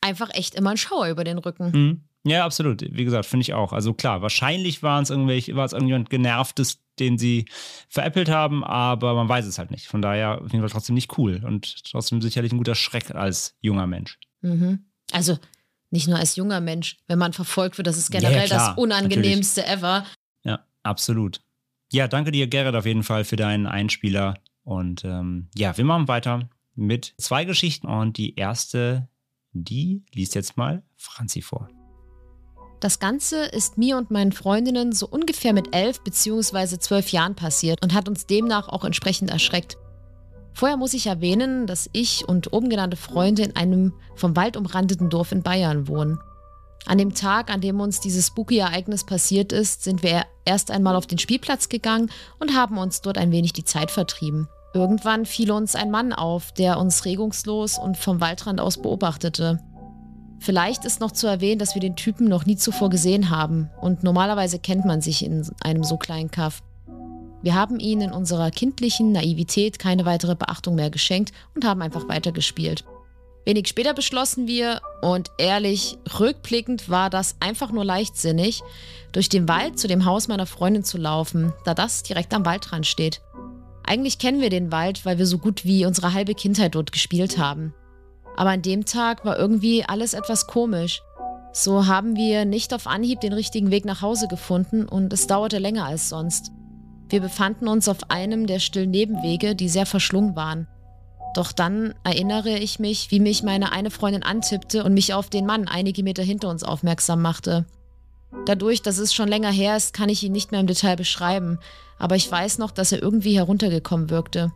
[0.00, 1.70] einfach echt immer einen Schauer über den Rücken.
[1.72, 2.00] Mhm.
[2.24, 2.82] Ja, absolut.
[2.82, 3.72] Wie gesagt, finde ich auch.
[3.72, 7.46] Also klar, wahrscheinlich waren es irgendwelche, war es irgendjemand genervtes, den sie
[7.88, 9.86] veräppelt haben, aber man weiß es halt nicht.
[9.86, 13.56] Von daher auf jeden Fall trotzdem nicht cool und trotzdem sicherlich ein guter Schreck als
[13.60, 14.18] junger Mensch.
[14.42, 14.84] Mhm.
[15.12, 15.38] Also
[15.90, 18.78] nicht nur als junger Mensch, wenn man verfolgt wird, das ist generell ja, klar, das
[18.78, 20.04] Unangenehmste ever.
[20.44, 21.40] Ja, absolut.
[21.92, 24.34] Ja, danke dir, Gerrit, auf jeden Fall für deinen Einspieler.
[24.62, 27.88] Und ähm, ja, wir machen weiter mit zwei Geschichten.
[27.88, 29.08] Und die erste,
[29.52, 31.68] die liest jetzt mal Franzi vor.
[32.80, 36.78] Das Ganze ist mir und meinen Freundinnen so ungefähr mit elf bzw.
[36.78, 39.76] zwölf Jahren passiert und hat uns demnach auch entsprechend erschreckt.
[40.54, 45.10] Vorher muss ich erwähnen, dass ich und oben genannte Freunde in einem vom Wald umrandeten
[45.10, 46.18] Dorf in Bayern wohnen.
[46.86, 50.96] An dem Tag, an dem uns dieses spooky Ereignis passiert ist, sind wir erst einmal
[50.96, 54.48] auf den Spielplatz gegangen und haben uns dort ein wenig die Zeit vertrieben.
[54.72, 59.58] Irgendwann fiel uns ein Mann auf, der uns regungslos und vom Waldrand aus beobachtete.
[60.40, 64.02] Vielleicht ist noch zu erwähnen, dass wir den Typen noch nie zuvor gesehen haben und
[64.02, 66.62] normalerweise kennt man sich in einem so kleinen Kaff.
[67.42, 72.08] Wir haben ihn in unserer kindlichen Naivität keine weitere Beachtung mehr geschenkt und haben einfach
[72.08, 72.84] weitergespielt.
[73.44, 78.62] Wenig später beschlossen wir, und ehrlich, rückblickend war das einfach nur leichtsinnig,
[79.12, 82.86] durch den Wald zu dem Haus meiner Freundin zu laufen, da das direkt am Waldrand
[82.86, 83.20] steht.
[83.82, 87.38] Eigentlich kennen wir den Wald, weil wir so gut wie unsere halbe Kindheit dort gespielt
[87.38, 87.74] haben.
[88.36, 91.02] Aber an dem Tag war irgendwie alles etwas komisch.
[91.52, 95.58] So haben wir nicht auf Anhieb den richtigen Weg nach Hause gefunden und es dauerte
[95.58, 96.52] länger als sonst.
[97.08, 100.68] Wir befanden uns auf einem der stillen Nebenwege, die sehr verschlungen waren.
[101.34, 105.46] Doch dann erinnere ich mich, wie mich meine eine Freundin antippte und mich auf den
[105.46, 107.66] Mann einige Meter hinter uns aufmerksam machte.
[108.46, 111.58] Dadurch, dass es schon länger her ist, kann ich ihn nicht mehr im Detail beschreiben,
[111.98, 114.52] aber ich weiß noch, dass er irgendwie heruntergekommen wirkte.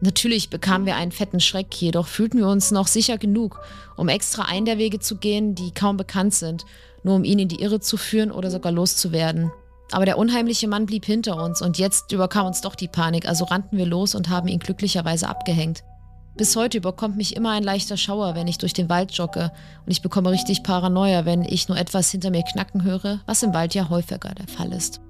[0.00, 3.60] Natürlich bekamen wir einen fetten Schreck, jedoch fühlten wir uns noch sicher genug,
[3.96, 6.64] um extra einen der Wege zu gehen, die kaum bekannt sind,
[7.02, 9.50] nur um ihn in die Irre zu führen oder sogar loszuwerden.
[9.92, 13.44] Aber der unheimliche Mann blieb hinter uns und jetzt überkam uns doch die Panik, also
[13.44, 15.82] rannten wir los und haben ihn glücklicherweise abgehängt.
[16.36, 19.52] Bis heute überkommt mich immer ein leichter Schauer, wenn ich durch den Wald jogge
[19.86, 23.54] und ich bekomme richtig Paranoia, wenn ich nur etwas hinter mir knacken höre, was im
[23.54, 25.00] Wald ja häufiger der Fall ist.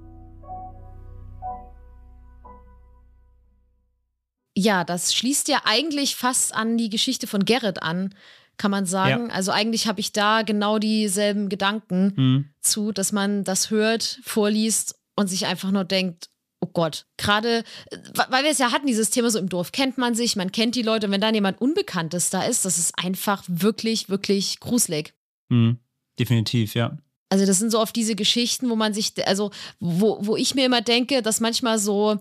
[4.59, 8.15] Ja, das schließt ja eigentlich fast an die Geschichte von Gerrit an,
[8.57, 9.29] kann man sagen.
[9.29, 12.49] Also eigentlich habe ich da genau dieselben Gedanken Mhm.
[12.61, 17.59] zu, dass man das hört, vorliest und sich einfach nur denkt, oh Gott, gerade,
[17.91, 17.97] äh,
[18.29, 20.73] weil wir es ja hatten, dieses Thema so im Dorf kennt man sich, man kennt
[20.73, 25.13] die Leute und wenn dann jemand Unbekanntes da ist, das ist einfach wirklich, wirklich gruselig.
[25.49, 25.77] Mhm.
[26.17, 26.97] Definitiv, ja.
[27.29, 30.65] Also das sind so oft diese Geschichten, wo man sich, also wo, wo ich mir
[30.65, 32.17] immer denke, dass manchmal so,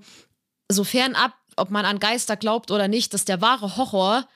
[0.70, 4.28] so fernab, ob man an Geister glaubt oder nicht, dass der wahre Horror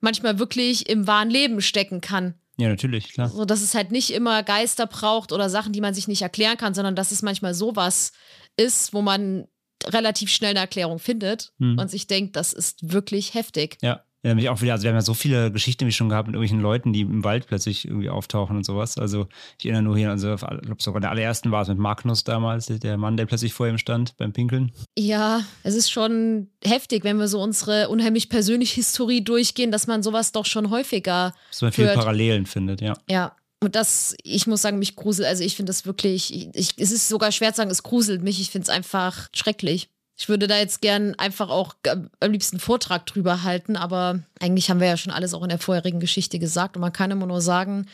[0.00, 2.34] manchmal wirklich im wahren Leben stecken kann.
[2.56, 3.28] Ja, natürlich, klar.
[3.28, 6.56] So, dass es halt nicht immer Geister braucht oder Sachen, die man sich nicht erklären
[6.58, 8.12] kann, sondern dass es manchmal sowas
[8.56, 9.46] ist, wo man
[9.86, 11.78] relativ schnell eine Erklärung findet Mhm.
[11.78, 13.78] und sich denkt, das ist wirklich heftig.
[13.80, 14.04] Ja.
[14.22, 16.34] Ja, mich auch wieder, also wir haben ja so viele Geschichten wie schon gehabt mit
[16.34, 18.98] irgendwelchen Leuten, die im Wald plötzlich irgendwie auftauchen und sowas.
[18.98, 19.28] Also
[19.58, 22.22] ich erinnere nur hier, also ich glaube sogar in der allerersten war es mit Magnus
[22.22, 24.72] damals, der Mann, der plötzlich vor ihm stand beim Pinkeln.
[24.98, 30.02] Ja, es ist schon heftig, wenn wir so unsere unheimlich persönliche Historie durchgehen, dass man
[30.02, 31.96] sowas doch schon häufiger Dass man viele hört.
[31.96, 32.94] Parallelen findet, ja.
[33.08, 33.36] Ja.
[33.62, 35.28] Und das, ich muss sagen, mich gruselt.
[35.28, 38.22] Also ich finde das wirklich, ich, ich, es ist sogar schwer zu sagen, es gruselt
[38.22, 38.40] mich.
[38.40, 39.90] Ich finde es einfach schrecklich.
[40.20, 41.74] Ich würde da jetzt gern einfach auch
[42.20, 45.48] am liebsten einen Vortrag drüber halten, aber eigentlich haben wir ja schon alles auch in
[45.48, 46.76] der vorherigen Geschichte gesagt.
[46.76, 47.86] Und man kann immer nur sagen,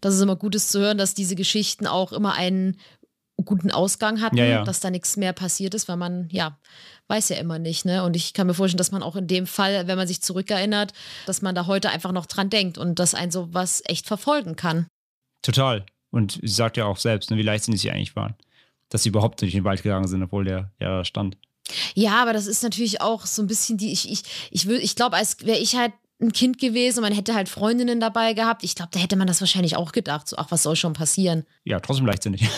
[0.00, 2.78] dass es immer gut ist zu hören, dass diese Geschichten auch immer einen
[3.44, 4.62] guten Ausgang hatten, Ja, ja.
[4.62, 6.56] dass da nichts mehr passiert ist, weil man, ja,
[7.08, 8.04] weiß ja immer nicht, ne?
[8.04, 10.92] Und ich kann mir vorstellen, dass man auch in dem Fall, wenn man sich zurückerinnert,
[11.26, 14.86] dass man da heute einfach noch dran denkt und dass ein sowas echt verfolgen kann.
[15.42, 15.84] Total.
[16.10, 18.36] Und sie sagt ja auch selbst, ne, wie leichtsinnig sie eigentlich waren.
[18.90, 21.36] Dass sie überhaupt durch den Wald gegangen sind, obwohl der ja stand.
[21.94, 24.96] Ja, aber das ist natürlich auch so ein bisschen die, ich, ich, ich, will- ich
[24.96, 28.62] glaube, als wäre ich halt ein Kind gewesen und man hätte halt Freundinnen dabei gehabt.
[28.62, 30.28] Ich glaube, da hätte man das wahrscheinlich auch gedacht.
[30.28, 31.44] So, ach, was soll schon passieren?
[31.64, 32.42] Ja, trotzdem leichtsinnig.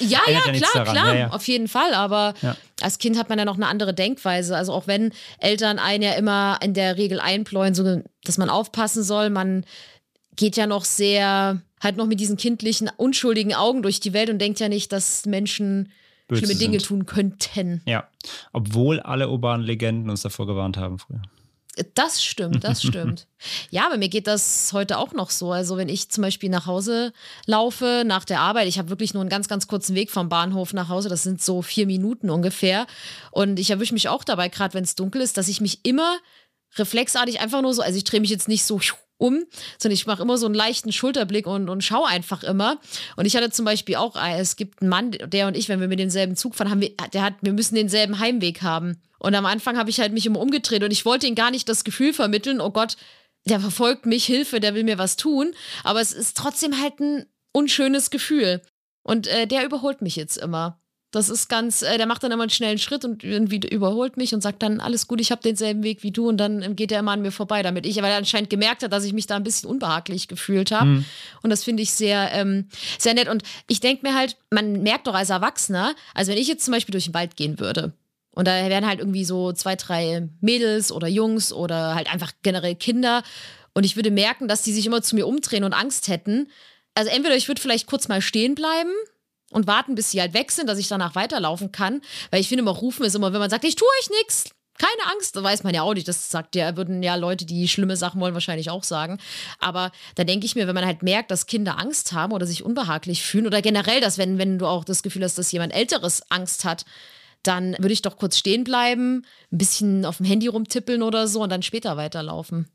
[0.00, 0.94] Ja, ja, ja klar, daran.
[0.94, 1.30] klar, Ja, ja.
[1.30, 1.94] auf jeden Fall.
[1.94, 2.56] Aber Ja.
[2.82, 4.54] als Kind hat man ja noch eine andere Denkweise.
[4.54, 9.02] Also auch wenn Eltern einen ja immer in der Regel einpläuen, so, dass man aufpassen
[9.02, 9.64] soll, man
[10.36, 14.38] geht ja noch sehr, halt noch mit diesen kindlichen, unschuldigen Augen durch die Welt und
[14.38, 15.90] denkt ja nicht, dass Menschen
[16.32, 16.86] schlimme Dinge sind.
[16.86, 17.82] tun könnten.
[17.86, 18.08] Ja,
[18.52, 21.22] obwohl alle urbanen Legenden uns davor gewarnt haben früher.
[21.94, 23.26] Das stimmt, das stimmt.
[23.70, 25.52] ja, aber mir geht das heute auch noch so.
[25.52, 27.12] Also wenn ich zum Beispiel nach Hause
[27.44, 30.72] laufe, nach der Arbeit, ich habe wirklich nur einen ganz, ganz kurzen Weg vom Bahnhof
[30.72, 32.86] nach Hause, das sind so vier Minuten ungefähr.
[33.30, 36.16] Und ich erwische mich auch dabei, gerade wenn es dunkel ist, dass ich mich immer
[36.76, 38.80] reflexartig einfach nur so, also ich drehe mich jetzt nicht so
[39.18, 39.44] um,
[39.78, 42.78] sondern ich mache immer so einen leichten Schulterblick und, und schaue einfach immer.
[43.16, 45.80] Und ich hatte zum Beispiel auch, äh, es gibt einen Mann, der und ich, wenn
[45.80, 49.00] wir mit demselben Zug fahren, haben wir, der hat, wir müssen denselben Heimweg haben.
[49.18, 51.68] Und am Anfang habe ich halt mich immer umgedreht und ich wollte ihm gar nicht
[51.68, 52.96] das Gefühl vermitteln, oh Gott,
[53.46, 55.52] der verfolgt mich, Hilfe, der will mir was tun.
[55.84, 58.60] Aber es ist trotzdem halt ein unschönes Gefühl.
[59.02, 60.80] Und äh, der überholt mich jetzt immer.
[61.12, 64.34] Das ist ganz, äh, der macht dann immer einen schnellen Schritt und irgendwie überholt mich
[64.34, 66.90] und sagt dann, alles gut, ich habe denselben Weg wie du und dann ähm, geht
[66.92, 69.26] er immer an mir vorbei damit ich, weil er anscheinend gemerkt hat, dass ich mich
[69.26, 71.04] da ein bisschen unbehaglich gefühlt habe.
[71.42, 73.28] Und das finde ich sehr, ähm, sehr nett.
[73.28, 76.72] Und ich denke mir halt, man merkt doch als Erwachsener, also wenn ich jetzt zum
[76.72, 77.92] Beispiel durch den Wald gehen würde
[78.32, 82.74] und da wären halt irgendwie so zwei, drei Mädels oder Jungs oder halt einfach generell
[82.74, 83.22] Kinder
[83.74, 86.48] und ich würde merken, dass die sich immer zu mir umdrehen und Angst hätten.
[86.94, 88.90] Also entweder ich würde vielleicht kurz mal stehen bleiben
[89.56, 92.02] und warten, bis sie halt weg sind, dass ich danach weiterlaufen kann.
[92.30, 95.10] Weil ich finde immer, rufen ist immer, wenn man sagt, ich tue euch nichts, keine
[95.10, 96.06] Angst, da weiß man ja auch nicht.
[96.06, 99.18] Das sagt ja, würden ja Leute, die schlimme Sachen wollen, wahrscheinlich auch sagen.
[99.58, 102.62] Aber da denke ich mir, wenn man halt merkt, dass Kinder Angst haben oder sich
[102.62, 106.30] unbehaglich fühlen oder generell, dass wenn, wenn du auch das Gefühl hast, dass jemand Älteres
[106.30, 106.84] Angst hat,
[107.42, 111.42] dann würde ich doch kurz stehen bleiben, ein bisschen auf dem Handy rumtippeln oder so
[111.42, 112.68] und dann später weiterlaufen.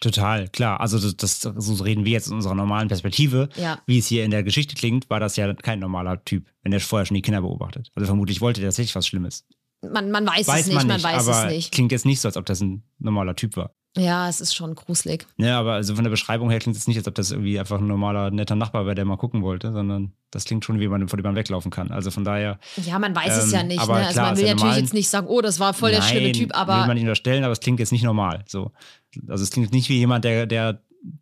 [0.00, 0.80] Total, klar.
[0.80, 3.48] Also das, das, so reden wir jetzt in unserer normalen Perspektive.
[3.56, 3.80] Ja.
[3.86, 6.80] Wie es hier in der Geschichte klingt, war das ja kein normaler Typ, wenn er
[6.80, 7.90] vorher schon die Kinder beobachtet.
[7.94, 9.46] Also vermutlich wollte der tatsächlich was Schlimmes.
[9.82, 11.72] Man, man weiß, Weiß es nicht, man man, nicht, weiß aber es nicht.
[11.72, 13.72] klingt jetzt nicht so, als ob das ein normaler Typ war.
[13.96, 15.26] Ja, es ist schon gruselig.
[15.38, 17.78] Ja, aber also von der Beschreibung her klingt es nicht, als ob das irgendwie einfach
[17.78, 21.08] ein normaler, netter Nachbar war, der mal gucken wollte, sondern das klingt schon wie man,
[21.08, 21.90] vor dem man weglaufen kann.
[21.90, 22.58] Also von daher.
[22.84, 23.80] Ja, man weiß es Ähm, ja nicht.
[23.80, 24.00] aber Ne?
[24.06, 26.08] Also klar, man will ja natürlich jetzt nicht sagen, oh, das war voll der Nein,
[26.10, 28.44] schlimme Typ, will aber man nicht unterstellen, aber es klingt jetzt nicht normal.
[28.46, 28.72] So.
[29.28, 30.80] Also es klingt nicht wie jemand, der, der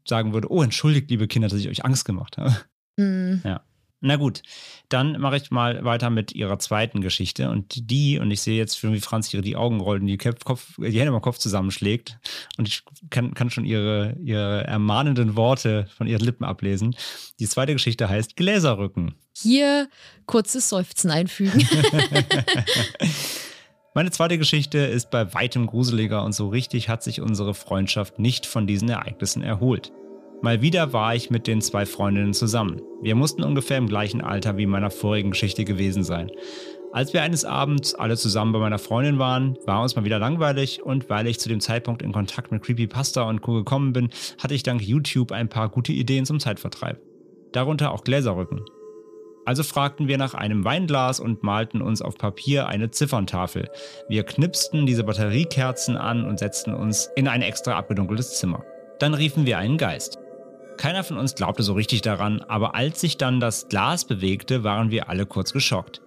[0.08, 2.56] sagen würde, oh, entschuldigt, liebe Kinder, dass ich euch Angst gemacht habe.
[2.98, 3.60] hm, Ja.
[4.06, 4.42] Na gut,
[4.90, 7.48] dann mache ich mal weiter mit ihrer zweiten Geschichte.
[7.48, 10.18] Und die, und ich sehe jetzt schon, wie Franz ihre die Augen rollt und die,
[10.18, 12.18] Kopf, die Hände im Kopf zusammenschlägt.
[12.58, 16.94] Und ich kann, kann schon ihre, ihre ermahnenden Worte von ihren Lippen ablesen.
[17.40, 19.14] Die zweite Geschichte heißt Gläserrücken.
[19.34, 19.88] hier
[20.26, 21.66] kurzes Seufzen einfügen.
[23.94, 28.44] Meine zweite Geschichte ist bei weitem gruseliger und so richtig hat sich unsere Freundschaft nicht
[28.44, 29.92] von diesen Ereignissen erholt.
[30.44, 32.82] Mal wieder war ich mit den zwei Freundinnen zusammen.
[33.00, 36.30] Wir mussten ungefähr im gleichen Alter wie in meiner vorigen Geschichte gewesen sein.
[36.92, 40.82] Als wir eines Abends alle zusammen bei meiner Freundin waren, war uns mal wieder langweilig
[40.82, 43.54] und weil ich zu dem Zeitpunkt in Kontakt mit Creepypasta und Co.
[43.54, 47.00] gekommen bin, hatte ich dank YouTube ein paar gute Ideen zum Zeitvertreib.
[47.52, 48.60] Darunter auch Gläserrücken.
[49.46, 53.70] Also fragten wir nach einem Weinglas und malten uns auf Papier eine Zifferntafel.
[54.10, 58.62] Wir knipsten diese Batteriekerzen an und setzten uns in ein extra abgedunkeltes Zimmer.
[58.98, 60.18] Dann riefen wir einen Geist.
[60.76, 64.90] Keiner von uns glaubte so richtig daran, aber als sich dann das Glas bewegte, waren
[64.90, 66.00] wir alle kurz geschockt.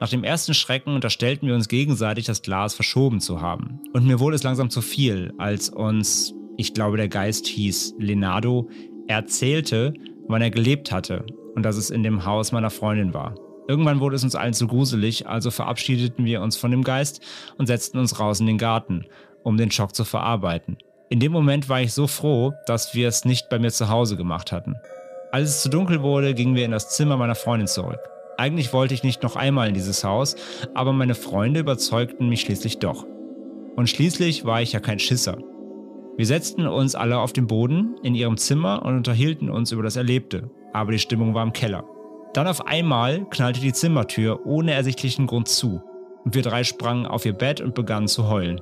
[0.00, 3.80] Nach dem ersten Schrecken unterstellten wir uns gegenseitig, das Glas verschoben zu haben.
[3.92, 8.68] Und mir wurde es langsam zu viel, als uns, ich glaube der Geist hieß Leonardo,
[9.08, 9.94] erzählte,
[10.28, 13.34] wann er gelebt hatte und dass es in dem Haus meiner Freundin war.
[13.66, 17.20] Irgendwann wurde es uns allen zu gruselig, also verabschiedeten wir uns von dem Geist
[17.58, 19.04] und setzten uns raus in den Garten,
[19.42, 20.78] um den Schock zu verarbeiten.
[21.10, 24.16] In dem Moment war ich so froh, dass wir es nicht bei mir zu Hause
[24.16, 24.76] gemacht hatten.
[25.32, 28.00] Als es zu dunkel wurde, gingen wir in das Zimmer meiner Freundin zurück.
[28.36, 30.36] Eigentlich wollte ich nicht noch einmal in dieses Haus,
[30.74, 33.06] aber meine Freunde überzeugten mich schließlich doch.
[33.74, 35.38] Und schließlich war ich ja kein Schisser.
[36.18, 39.96] Wir setzten uns alle auf den Boden in ihrem Zimmer und unterhielten uns über das
[39.96, 41.84] Erlebte, aber die Stimmung war im Keller.
[42.34, 45.82] Dann auf einmal knallte die Zimmertür ohne ersichtlichen Grund zu
[46.24, 48.60] und wir drei sprangen auf ihr Bett und begannen zu heulen.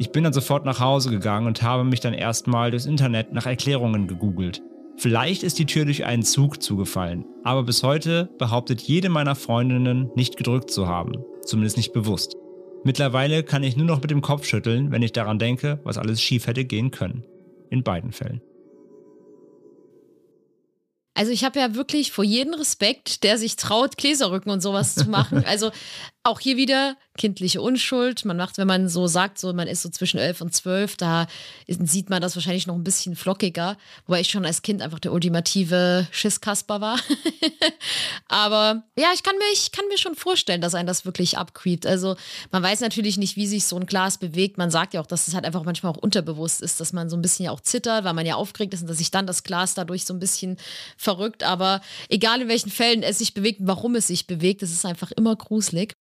[0.00, 3.44] Ich bin dann sofort nach Hause gegangen und habe mich dann erstmal durchs Internet nach
[3.44, 4.62] Erklärungen gegoogelt.
[4.96, 10.10] Vielleicht ist die Tür durch einen Zug zugefallen, aber bis heute behauptet jede meiner Freundinnen
[10.14, 12.34] nicht gedrückt zu haben, zumindest nicht bewusst.
[12.82, 16.22] Mittlerweile kann ich nur noch mit dem Kopf schütteln, wenn ich daran denke, was alles
[16.22, 17.26] schief hätte gehen können.
[17.68, 18.40] In beiden Fällen.
[21.20, 25.10] Also ich habe ja wirklich vor jedem Respekt, der sich traut, Gläserrücken und sowas zu
[25.10, 25.44] machen.
[25.50, 25.70] Also
[26.30, 28.24] auch hier wieder kindliche Unschuld.
[28.24, 31.26] Man macht, wenn man so sagt, so man ist so zwischen elf und zwölf, da
[31.66, 33.76] sieht man das wahrscheinlich noch ein bisschen flockiger,
[34.06, 36.98] wobei ich schon als Kind einfach der ultimative Schisskasper war.
[38.28, 41.84] Aber ja, ich kann mir, ich kann mir schon vorstellen, dass einen das wirklich abcreept.
[41.84, 42.16] Also
[42.52, 44.56] man weiß natürlich nicht, wie sich so ein Glas bewegt.
[44.56, 47.16] Man sagt ja auch, dass es halt einfach manchmal auch unterbewusst ist, dass man so
[47.16, 49.42] ein bisschen ja auch zittert, weil man ja aufgeregt ist und dass sich dann das
[49.42, 50.56] Glas dadurch so ein bisschen
[50.96, 51.42] verrückt.
[51.42, 55.10] Aber egal in welchen Fällen es sich bewegt, warum es sich bewegt, es ist einfach
[55.10, 55.94] immer gruselig.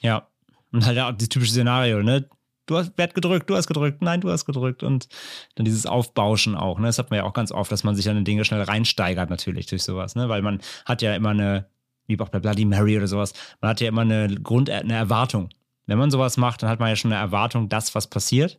[0.00, 0.28] Ja,
[0.72, 2.28] und halt ja das typische Szenario, ne?
[2.66, 4.82] Du hast, wer gedrückt, du hast gedrückt, nein, du hast gedrückt.
[4.82, 5.08] Und
[5.54, 6.86] dann dieses Aufbauschen auch, ne?
[6.86, 9.66] Das hat man ja auch ganz oft, dass man sich an Dinge schnell reinsteigert, natürlich
[9.66, 10.28] durch sowas, ne?
[10.28, 11.66] Weil man hat ja immer eine,
[12.06, 15.48] wie auch bei Bloody Mary oder sowas, man hat ja immer eine Grund, eine Erwartung.
[15.86, 18.58] Wenn man sowas macht, dann hat man ja schon eine Erwartung, dass was passiert.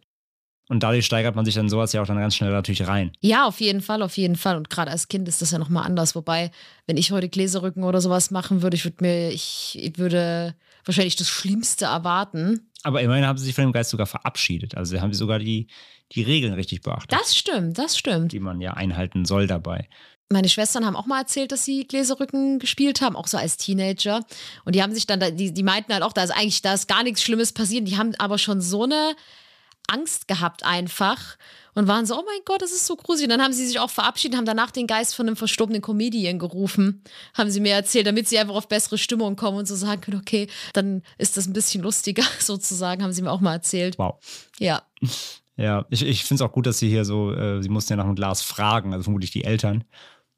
[0.70, 3.14] Und dadurch steigert man sich dann sowas ja auch dann ganz schnell natürlich rein.
[3.22, 4.58] Ja, auf jeden Fall, auf jeden Fall.
[4.58, 6.14] Und gerade als Kind ist das ja nochmal anders.
[6.16, 6.52] Wobei,
[6.88, 10.56] wenn ich heute Gläserrücken oder sowas machen würde, ich würde mir, ich würde
[10.88, 12.70] wahrscheinlich das Schlimmste erwarten.
[12.84, 14.76] Aber immerhin haben sie sich von dem Geist sogar verabschiedet.
[14.76, 15.68] Also haben sie sogar die,
[16.14, 17.12] die Regeln richtig beachtet.
[17.12, 18.32] Das stimmt, das stimmt.
[18.32, 19.88] Die man ja einhalten soll dabei.
[20.30, 24.26] Meine Schwestern haben auch mal erzählt, dass sie Gläserrücken gespielt haben, auch so als Teenager.
[24.66, 26.88] Und die haben sich dann, die, die meinten halt auch, da ist eigentlich, da ist
[26.88, 27.88] gar nichts Schlimmes passiert.
[27.88, 29.16] Die haben aber schon so eine
[29.88, 31.38] Angst gehabt einfach
[31.74, 33.26] und waren so, oh mein Gott, das ist so gruselig.
[33.26, 36.40] Und dann haben sie sich auch verabschiedet, haben danach den Geist von einem verstorbenen Comedian
[36.40, 40.02] gerufen, haben sie mir erzählt, damit sie einfach auf bessere Stimmung kommen und so sagen
[40.02, 43.98] können, okay, dann ist das ein bisschen lustiger sozusagen, haben sie mir auch mal erzählt.
[43.98, 44.16] Wow.
[44.60, 44.84] Ja.
[45.56, 47.98] Ja, ich, ich finde es auch gut, dass sie hier so, äh, sie mussten ja
[47.98, 49.84] nach einem Glas fragen, also vermutlich die Eltern.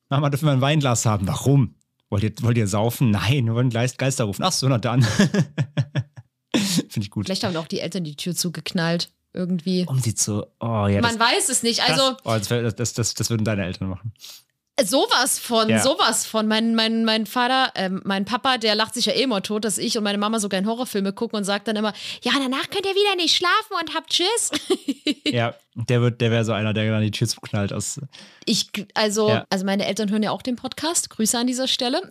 [0.09, 1.27] Mama, dürfen wir ein Weinglas haben?
[1.27, 1.75] Warum?
[2.09, 3.11] Wollt ihr, wollt ihr saufen?
[3.11, 4.43] Nein, wir wollen Geist, Geister rufen.
[4.43, 5.03] Ach so, na dann.
[6.53, 7.25] Finde ich gut.
[7.25, 9.85] Vielleicht haben auch die Eltern die Tür zugeknallt irgendwie.
[9.87, 10.45] Um sie zu.
[10.59, 11.87] Oh, ja, Man das, weiß es nicht.
[11.87, 12.15] Also.
[12.23, 14.13] Das, oh, das, das, das, würden deine Eltern machen.
[14.81, 15.79] Sowas von, Ja.
[15.81, 16.47] sowas von.
[16.47, 19.77] Mein, mein, mein Vater, ähm, mein Papa, der lacht sich ja eh immer tot, dass
[19.77, 22.85] ich und meine Mama so gerne Horrorfilme gucken und sagt dann immer, ja, danach könnt
[22.85, 24.51] ihr wieder nicht schlafen und habt Tschüss.
[25.25, 27.99] Ja, der wird, der wäre so einer, der dann die Tür zuknallt aus.
[28.45, 29.45] Ich, also, Ja.
[29.51, 31.11] also meine Eltern hören ja auch den Podcast.
[31.11, 32.01] Grüße an dieser Stelle.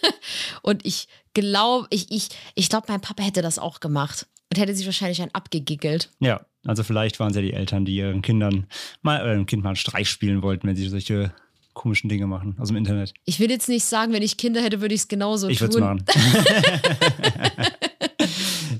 [0.62, 4.74] und ich glaube, ich, ich, ich glaube, mein Papa hätte das auch gemacht und hätte
[4.74, 6.10] sich wahrscheinlich ein abgegiggelt.
[6.18, 8.66] Ja, also vielleicht waren es ja die Eltern, die ihren Kindern
[9.02, 11.32] mal, äh, Kind mal einen Streich spielen wollten, wenn sie solche
[11.74, 13.14] komischen Dinge machen aus dem Internet.
[13.24, 15.70] Ich will jetzt nicht sagen, wenn ich Kinder hätte, würde ich es genauso Ich würde
[15.70, 15.84] es tun.
[15.84, 16.04] machen.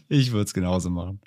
[0.09, 1.21] ich würde es genauso machen.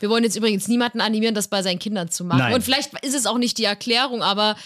[0.00, 2.38] Wir wollen jetzt übrigens niemanden animieren, das bei seinen Kindern zu machen.
[2.38, 2.54] Nein.
[2.54, 4.56] Und vielleicht ist es auch nicht die Erklärung, aber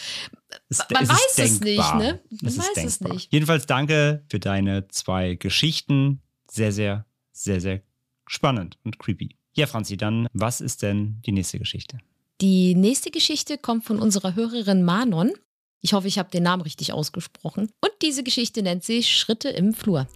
[0.69, 1.97] Es, Man es weiß es denkbar.
[1.99, 2.21] nicht, ne?
[2.43, 3.33] Man Es weiß es nicht.
[3.33, 6.21] Jedenfalls danke für deine zwei Geschichten.
[6.49, 7.81] Sehr, sehr, sehr, sehr
[8.27, 9.37] spannend und creepy.
[9.55, 11.99] Ja, Franzi, dann was ist denn die nächste Geschichte?
[12.43, 15.33] die nächste Geschichte kommt von unserer Hörerin Manon.
[15.81, 17.71] Ich hoffe, ich habe den Namen richtig ausgesprochen.
[17.81, 20.09] Und diese Geschichte nennt sich Schritte im Flur.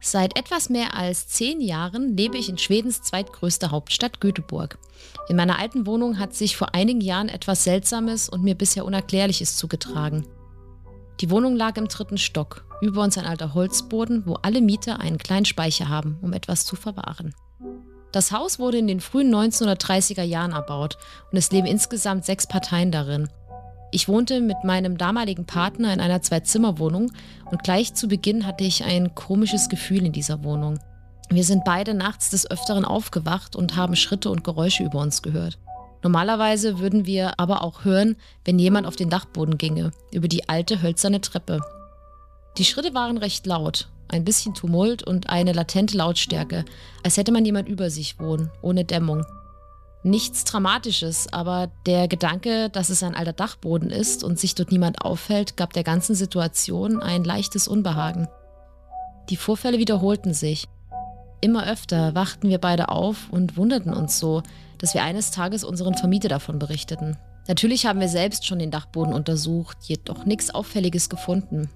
[0.00, 4.78] Seit etwas mehr als zehn Jahren lebe ich in Schwedens zweitgrößter Hauptstadt Göteborg.
[5.28, 9.58] In meiner alten Wohnung hat sich vor einigen Jahren etwas Seltsames und mir bisher Unerklärliches
[9.58, 10.26] zugetragen.
[11.20, 15.18] Die Wohnung lag im dritten Stock, über uns ein alter Holzboden, wo alle Mieter einen
[15.18, 17.34] kleinen Speicher haben, um etwas zu verwahren.
[18.12, 20.98] Das Haus wurde in den frühen 1930er Jahren erbaut
[21.30, 23.28] und es leben insgesamt sechs Parteien darin.
[23.92, 27.12] Ich wohnte mit meinem damaligen Partner in einer Zwei-Zimmer-Wohnung
[27.50, 30.78] und gleich zu Beginn hatte ich ein komisches Gefühl in dieser Wohnung.
[31.28, 35.58] Wir sind beide nachts des Öfteren aufgewacht und haben Schritte und Geräusche über uns gehört.
[36.02, 40.82] Normalerweise würden wir aber auch hören, wenn jemand auf den Dachboden ginge, über die alte
[40.82, 41.60] hölzerne Treppe.
[42.58, 46.64] Die Schritte waren recht laut, ein bisschen Tumult und eine latente Lautstärke,
[47.02, 49.24] als hätte man jemand über sich wohnen, ohne Dämmung.
[50.02, 55.02] Nichts Dramatisches, aber der Gedanke, dass es ein alter Dachboden ist und sich dort niemand
[55.02, 58.26] aufhält, gab der ganzen Situation ein leichtes Unbehagen.
[59.28, 60.66] Die Vorfälle wiederholten sich.
[61.42, 64.42] Immer öfter wachten wir beide auf und wunderten uns so,
[64.78, 67.18] dass wir eines Tages unseren Vermieter davon berichteten.
[67.46, 71.68] Natürlich haben wir selbst schon den Dachboden untersucht, jedoch nichts Auffälliges gefunden.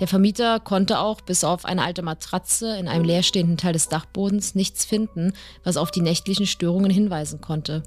[0.00, 4.54] Der Vermieter konnte auch bis auf eine alte Matratze in einem leerstehenden Teil des Dachbodens
[4.54, 5.32] nichts finden,
[5.64, 7.82] was auf die nächtlichen Störungen hinweisen konnte.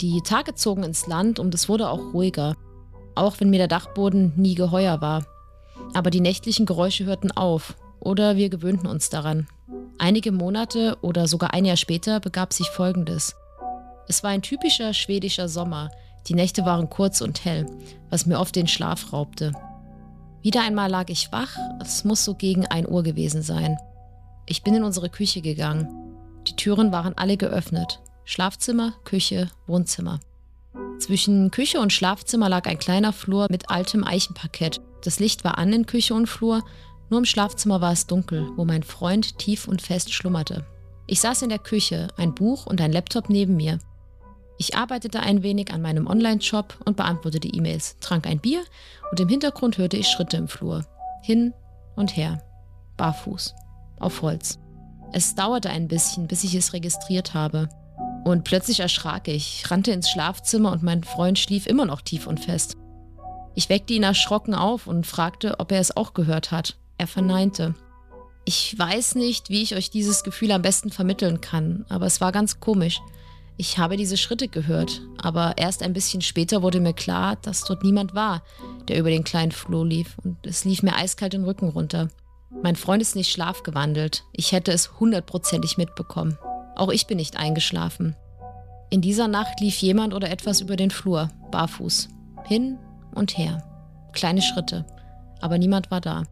[0.00, 2.56] Die Tage zogen ins Land und es wurde auch ruhiger,
[3.14, 5.26] auch wenn mir der Dachboden nie geheuer war.
[5.92, 9.46] Aber die nächtlichen Geräusche hörten auf oder wir gewöhnten uns daran.
[9.98, 13.34] Einige Monate oder sogar ein Jahr später begab sich Folgendes.
[14.08, 15.90] Es war ein typischer schwedischer Sommer.
[16.26, 17.66] Die Nächte waren kurz und hell,
[18.10, 19.52] was mir oft den Schlaf raubte.
[20.44, 23.78] Wieder einmal lag ich wach, es muss so gegen 1 Uhr gewesen sein.
[24.44, 25.88] Ich bin in unsere Küche gegangen.
[26.46, 28.02] Die Türen waren alle geöffnet.
[28.26, 30.20] Schlafzimmer, Küche, Wohnzimmer.
[30.98, 34.82] Zwischen Küche und Schlafzimmer lag ein kleiner Flur mit altem Eichenparkett.
[35.02, 36.62] Das Licht war an in Küche und Flur,
[37.08, 40.66] nur im Schlafzimmer war es dunkel, wo mein Freund tief und fest schlummerte.
[41.06, 43.78] Ich saß in der Küche, ein Buch und ein Laptop neben mir.
[44.58, 48.62] Ich arbeitete ein wenig an meinem Online-Shop und beantwortete E-Mails, trank ein Bier
[49.10, 50.84] und im Hintergrund hörte ich Schritte im Flur.
[51.22, 51.52] Hin
[51.96, 52.42] und her.
[52.96, 53.54] Barfuß.
[53.98, 54.58] Auf Holz.
[55.12, 57.68] Es dauerte ein bisschen, bis ich es registriert habe.
[58.24, 62.40] Und plötzlich erschrak ich, rannte ins Schlafzimmer und mein Freund schlief immer noch tief und
[62.40, 62.76] fest.
[63.54, 66.76] Ich weckte ihn erschrocken auf und fragte, ob er es auch gehört hat.
[66.98, 67.74] Er verneinte.
[68.44, 72.32] Ich weiß nicht, wie ich euch dieses Gefühl am besten vermitteln kann, aber es war
[72.32, 73.00] ganz komisch.
[73.56, 77.84] Ich habe diese Schritte gehört, aber erst ein bisschen später wurde mir klar, dass dort
[77.84, 78.42] niemand war,
[78.88, 82.08] der über den kleinen Floh lief, und es lief mir eiskalt den Rücken runter.
[82.62, 84.24] Mein Freund ist nicht schlafgewandelt.
[84.32, 86.36] Ich hätte es hundertprozentig mitbekommen.
[86.76, 88.16] Auch ich bin nicht eingeschlafen.
[88.90, 92.08] In dieser Nacht lief jemand oder etwas über den Flur, barfuß.
[92.46, 92.78] Hin
[93.14, 93.62] und her.
[94.12, 94.84] Kleine Schritte.
[95.40, 96.24] Aber niemand war da.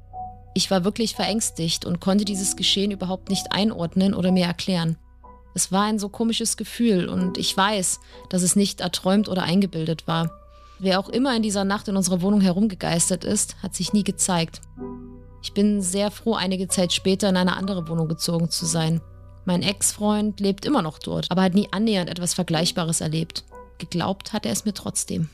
[0.55, 4.97] Ich war wirklich verängstigt und konnte dieses Geschehen überhaupt nicht einordnen oder mir erklären.
[5.55, 8.00] Es war ein so komisches Gefühl und ich weiß,
[8.30, 10.30] dass es nicht erträumt oder eingebildet war.
[10.78, 14.61] Wer auch immer in dieser Nacht in unserer Wohnung herumgegeistert ist, hat sich nie gezeigt.
[15.42, 19.00] Ich bin sehr froh, einige Zeit später in eine andere Wohnung gezogen zu sein.
[19.44, 23.44] Mein Ex-Freund lebt immer noch dort, aber hat nie annähernd etwas Vergleichbares erlebt.
[23.78, 25.28] Geglaubt hat er es mir trotzdem.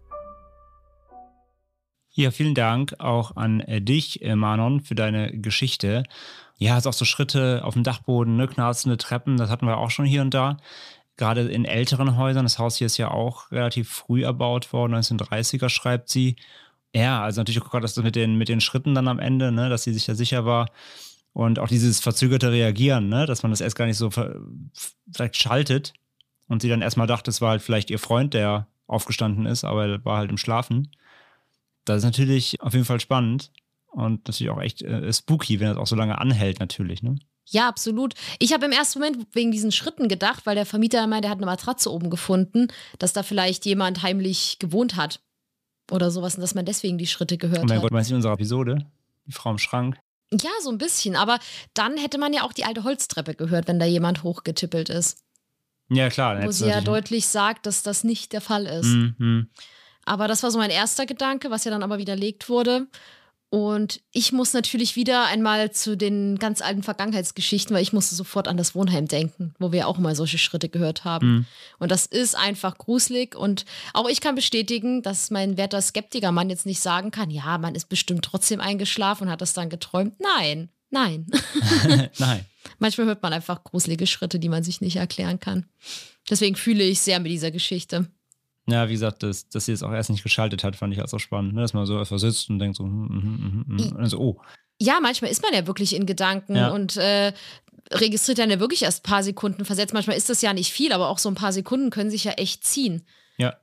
[2.10, 6.02] Ja, vielen Dank auch an dich, äh, Manon, für deine Geschichte.
[6.59, 9.78] Ja, es ist auch so Schritte auf dem Dachboden, ne, knarzende Treppen, das hatten wir
[9.78, 10.56] auch schon hier und da.
[11.16, 15.68] Gerade in älteren Häusern, das Haus hier ist ja auch relativ früh erbaut worden, 1930er
[15.68, 16.36] schreibt sie.
[16.94, 19.68] Ja, also natürlich auch gerade das mit den, mit den Schritten dann am Ende, ne,
[19.68, 20.70] dass sie sich ja sicher war.
[21.32, 25.92] Und auch dieses verzögerte Reagieren, ne, dass man das erst gar nicht so vielleicht schaltet
[26.48, 29.86] und sie dann erstmal dachte, es war halt vielleicht ihr Freund, der aufgestanden ist, aber
[29.86, 30.90] er war halt im Schlafen.
[31.84, 33.52] Das ist natürlich auf jeden Fall spannend
[33.91, 37.03] und natürlich auch echt äh, spooky, wenn das auch so lange anhält, natürlich.
[37.03, 37.16] Ne?
[37.47, 38.14] Ja, absolut.
[38.39, 41.39] Ich habe im ersten Moment wegen diesen Schritten gedacht, weil der Vermieter meinte, er hat
[41.39, 42.68] eine Matratze oben gefunden,
[42.99, 45.20] dass da vielleicht jemand heimlich gewohnt hat
[45.91, 47.82] oder sowas und dass man deswegen die Schritte gehört oh mein hat.
[47.82, 48.86] Gott, meinst du in unserer Episode?
[49.26, 49.99] Die Frau im Schrank?
[50.30, 51.16] Ja, so ein bisschen.
[51.16, 51.39] Aber
[51.72, 55.24] dann hätte man ja auch die alte Holztreppe gehört, wenn da jemand hochgetippelt ist.
[55.91, 56.45] Ja, klar.
[56.45, 58.89] Wo sie ja deutlich sagt, dass das nicht der Fall ist.
[58.89, 59.49] Mhm.
[60.05, 62.89] Aber das war so mein erster Gedanke, was ja dann aber widerlegt wurde.
[63.51, 68.46] Und ich muss natürlich wieder einmal zu den ganz alten Vergangenheitsgeschichten, weil ich musste sofort
[68.46, 71.26] an das Wohnheim denken, wo wir auch mal solche Schritte gehört haben.
[71.26, 71.46] Mhm.
[71.78, 73.34] Und das ist einfach gruselig.
[73.34, 77.74] Und auch ich kann bestätigen, dass mein werter Skeptikermann jetzt nicht sagen kann, ja, man
[77.74, 80.20] ist bestimmt trotzdem eingeschlafen und hat das dann geträumt.
[80.20, 81.26] Nein, nein.
[82.18, 82.44] Nein.
[82.78, 85.64] Manchmal hört man einfach gruselige Schritte, die man sich nicht erklären kann.
[86.28, 88.09] Deswegen fühle ich sehr mit dieser Geschichte.
[88.68, 91.08] Ja, wie gesagt, dass, dass sie es auch erst nicht geschaltet hat, fand ich auch
[91.08, 91.54] so spannend.
[91.54, 91.62] Ne?
[91.62, 93.92] Dass man so etwas sitzt und denkt so, hm, hm, hm, hm, hm.
[93.92, 94.40] Und dann so, oh.
[94.80, 96.68] Ja, manchmal ist man ja wirklich in Gedanken Ja.
[96.70, 97.32] und äh,
[97.90, 99.94] registriert dann ja wirklich erst ein paar Sekunden versetzt.
[99.94, 102.32] Manchmal ist das ja nicht viel, aber auch so ein paar Sekunden können sich ja
[102.32, 103.02] echt ziehen.
[103.38, 103.54] Ja.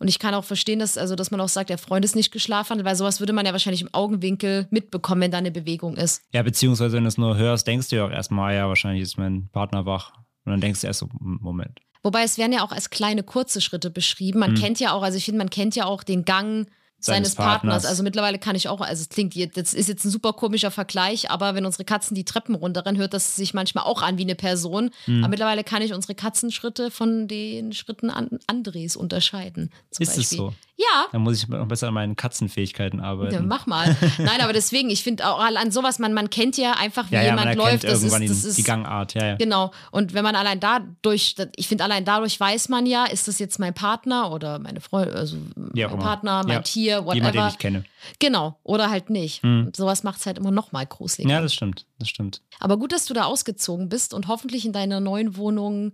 [0.00, 2.30] Und ich kann auch verstehen, dass, also, dass man auch sagt, der Freund ist nicht
[2.32, 6.22] geschlafen, weil sowas würde man ja wahrscheinlich im Augenwinkel mitbekommen, wenn da eine Bewegung ist.
[6.32, 9.16] Ja, beziehungsweise wenn du es nur hörst, denkst du ja auch erstmal, ja, wahrscheinlich ist
[9.18, 10.12] mein Partner wach.
[10.44, 11.80] Und dann denkst du erst so, Moment.
[12.02, 14.38] Wobei es werden ja auch als kleine kurze Schritte beschrieben.
[14.40, 14.58] Man Hm.
[14.60, 16.68] kennt ja auch, also ich finde, man kennt ja auch den Gang
[17.00, 17.60] Seines seines, Partners.
[17.62, 17.84] Partners.
[17.86, 20.72] Also mittlerweile kann ich auch, also es klingt, jetzt- das ist jetzt ein super komischer
[20.72, 24.22] Vergleich, aber wenn unsere Katzen die Treppen runterrennen, hört das sich manchmal auch an wie
[24.22, 24.90] eine Person.
[25.04, 25.20] Hm.
[25.22, 29.70] Aber mittlerweile kann ich unsere Katzenschritte von den Schritten an Andres unterscheiden.
[29.92, 30.38] Zum Ist es Beispiel.
[30.38, 30.54] so?
[30.80, 33.34] Ja, Dann muss ich noch besser an meinen Katzenfähigkeiten arbeiten.
[33.34, 33.96] ja, mach mal.
[34.18, 37.22] Nein, aber deswegen, ich finde auch an sowas, man, man kennt ja einfach, wie ja,
[37.22, 37.82] ja, man jemand läuft.
[37.82, 39.14] Das ist, irgendwann das die, ist, die Gangart.
[39.14, 39.36] Ja, ja.
[39.36, 39.72] Genau.
[39.90, 43.58] Und wenn man allein dadurch, ich finde, allein dadurch weiß man ja, ist das jetzt
[43.58, 45.40] mein Partner oder meine Freundin, also auch
[45.74, 45.98] mein.
[45.98, 46.62] Partner, mein Ja.
[46.62, 47.48] Tier, Jemand, den whatever.
[47.48, 47.84] ich kenne.
[48.20, 48.56] Genau.
[48.62, 49.42] Oder halt nicht.
[49.42, 49.72] Mhm.
[49.74, 51.34] Sowas macht es halt immer noch mal gruseliger.
[51.34, 51.86] Ja, das stimmt.
[51.98, 52.40] Das stimmt.
[52.60, 55.92] Aber gut, dass du da ausgezogen bist und hoffentlich in deiner neuen Wohnung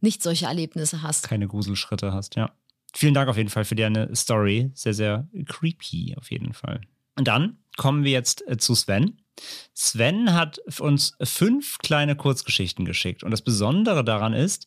[0.00, 1.28] nicht solche Erlebnisse hast.
[1.28, 2.50] Keine Gruselschritte hast, ja.
[2.94, 4.70] Vielen Dank auf jeden Fall für deine Story.
[4.74, 6.80] Sehr, sehr creepy auf jeden Fall.
[7.16, 9.20] Und dann kommen wir jetzt äh, zu Sven.
[9.74, 13.22] Sven hat uns fünf kleine Kurzgeschichten geschickt.
[13.22, 14.66] Und das Besondere daran ist,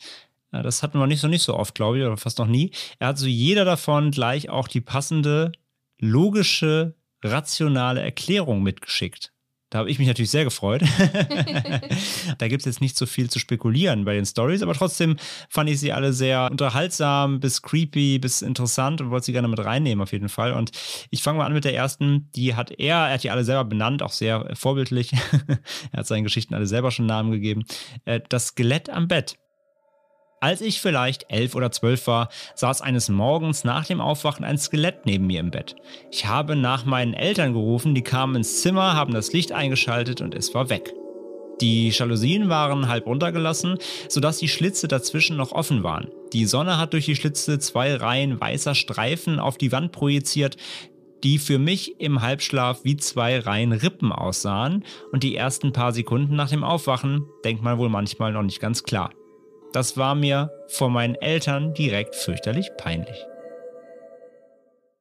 [0.51, 2.71] äh, das hatten wir nicht so nicht so oft, glaube ich, oder fast noch nie.
[2.99, 5.51] Er hat zu jeder davon gleich auch die passende,
[5.99, 9.32] logische, rationale Erklärung mitgeschickt.
[9.74, 10.84] Da habe ich mich natürlich sehr gefreut.
[12.38, 15.17] da gibt es jetzt nicht so viel zu spekulieren bei den Stories, aber trotzdem
[15.49, 19.57] fand ich sie alle sehr unterhaltsam, bis creepy, bis interessant und wollte sie gerne mit
[19.57, 20.53] reinnehmen auf jeden Fall.
[20.53, 20.69] Und
[21.09, 22.30] ich fange mal an mit der ersten.
[22.36, 25.11] Die hat er, er hat die alle selber benannt, auch sehr vorbildlich.
[25.91, 27.63] er hat seinen Geschichten alle selber schon Namen gegeben.
[28.05, 29.39] Äh, Das Skelett am Bett.
[30.44, 35.06] Als ich vielleicht elf oder zwölf war, saß eines Morgens nach dem Aufwachen ein Skelett
[35.06, 35.78] neben mir im Bett.
[36.12, 40.36] Ich habe nach meinen Eltern gerufen, die kamen ins Zimmer, haben das Licht eingeschaltet und
[40.36, 40.94] es war weg.
[41.62, 43.78] Die Jalousien waren halb runtergelassen,
[44.10, 46.10] sodass die Schlitze dazwischen noch offen waren.
[46.34, 50.58] Die Sonne hat durch die Schlitze zwei Reihen weißer Streifen auf die Wand projiziert,
[51.24, 54.84] die für mich im Halbschlaf wie zwei Reihen Rippen aussahen
[55.14, 58.84] und die ersten paar Sekunden nach dem Aufwachen denkt man wohl manchmal noch nicht ganz
[58.84, 59.12] klar.
[59.74, 63.26] Das war mir vor meinen Eltern direkt fürchterlich peinlich.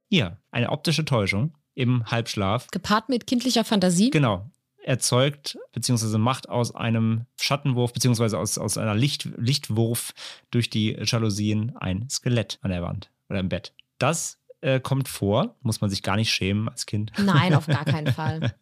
[0.09, 2.69] Hier, eine optische Täuschung im Halbschlaf.
[2.69, 4.09] Gepaart mit kindlicher Fantasie.
[4.09, 4.51] Genau.
[4.83, 6.17] Erzeugt bzw.
[6.17, 8.37] macht aus einem Schattenwurf bzw.
[8.37, 10.15] Aus, aus einer Licht, Lichtwurf
[10.51, 13.75] durch die Jalousien ein Skelett an der Wand oder im Bett.
[13.99, 17.13] Das äh, kommt vor, muss man sich gar nicht schämen als Kind.
[17.19, 18.55] Nein, auf gar keinen Fall.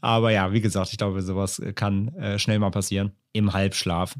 [0.00, 4.16] Aber ja, wie gesagt, ich glaube, sowas kann äh, schnell mal passieren im Halbschlaf.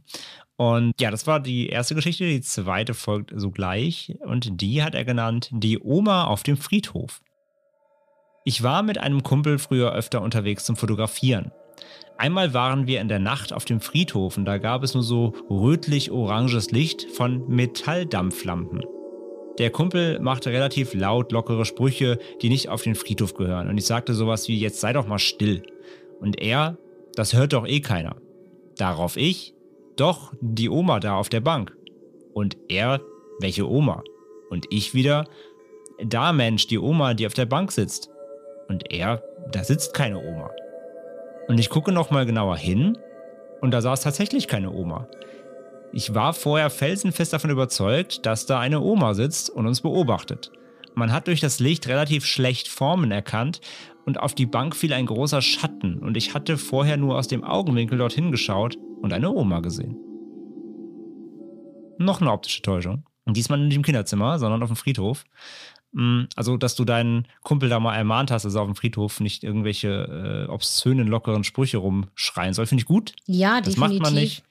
[0.57, 2.25] Und ja, das war die erste Geschichte.
[2.25, 4.17] Die zweite folgt sogleich.
[4.21, 7.21] Und die hat er genannt Die Oma auf dem Friedhof.
[8.45, 11.51] Ich war mit einem Kumpel früher öfter unterwegs zum Fotografieren.
[12.17, 15.33] Einmal waren wir in der Nacht auf dem Friedhof und da gab es nur so
[15.51, 18.85] rötlich-oranges Licht von Metalldampflampen.
[19.59, 23.69] Der Kumpel machte relativ laut lockere Sprüche, die nicht auf den Friedhof gehören.
[23.69, 25.63] Und ich sagte sowas wie, jetzt sei doch mal still.
[26.21, 26.77] Und er,
[27.15, 28.17] das hört doch eh keiner.
[28.77, 29.54] Darauf ich,
[29.97, 31.77] doch, die Oma da auf der Bank.
[32.33, 33.01] Und er,
[33.41, 34.03] welche Oma?
[34.51, 35.27] Und ich wieder,
[36.05, 38.11] da Mensch, die Oma, die auf der Bank sitzt.
[38.69, 39.23] Und er,
[39.53, 40.51] da sitzt keine Oma.
[41.49, 42.99] Und ich gucke nochmal genauer hin
[43.61, 45.09] und da saß tatsächlich keine Oma.
[45.93, 50.51] Ich war vorher felsenfest davon überzeugt, dass da eine Oma sitzt und uns beobachtet.
[50.95, 53.61] Man hat durch das Licht relativ schlecht Formen erkannt
[54.07, 57.45] und auf die Bank fiel ein großer Schatten und ich hatte vorher nur aus dem
[57.45, 59.97] Augenwinkel dorthin geschaut und eine Oma gesehen.
[61.99, 63.05] Noch eine optische Täuschung.
[63.27, 65.25] Und diesmal nicht im Kinderzimmer, sondern auf dem Friedhof.
[65.93, 69.21] Mm, also, dass du deinen Kumpel da mal ermahnt hast, dass er auf dem Friedhof
[69.21, 73.15] nicht irgendwelche äh, obszönen, lockeren Sprüche rumschreien soll, finde ich gut.
[73.27, 74.01] Ja, das definitiv.
[74.01, 74.43] macht man nicht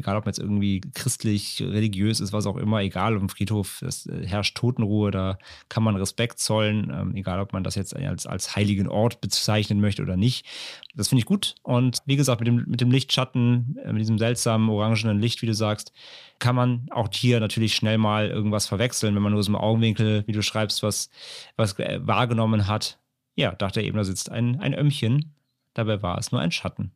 [0.00, 4.06] egal ob man jetzt irgendwie christlich, religiös ist, was auch immer, egal dem Friedhof es
[4.06, 5.38] äh, herrscht Totenruhe, da
[5.68, 9.80] kann man Respekt zollen, ähm, egal ob man das jetzt als, als heiligen Ort bezeichnen
[9.80, 10.46] möchte oder nicht.
[10.94, 11.54] Das finde ich gut.
[11.62, 15.46] Und wie gesagt, mit dem, mit dem Lichtschatten, äh, mit diesem seltsamen orangenen Licht, wie
[15.46, 15.92] du sagst,
[16.38, 20.24] kann man auch hier natürlich schnell mal irgendwas verwechseln, wenn man nur so im Augenwinkel,
[20.26, 21.10] wie du schreibst, was,
[21.56, 22.98] was äh, wahrgenommen hat.
[23.36, 25.34] Ja, dachte er eben, da sitzt ein, ein Ömmchen.
[25.74, 26.92] Dabei war es nur ein Schatten.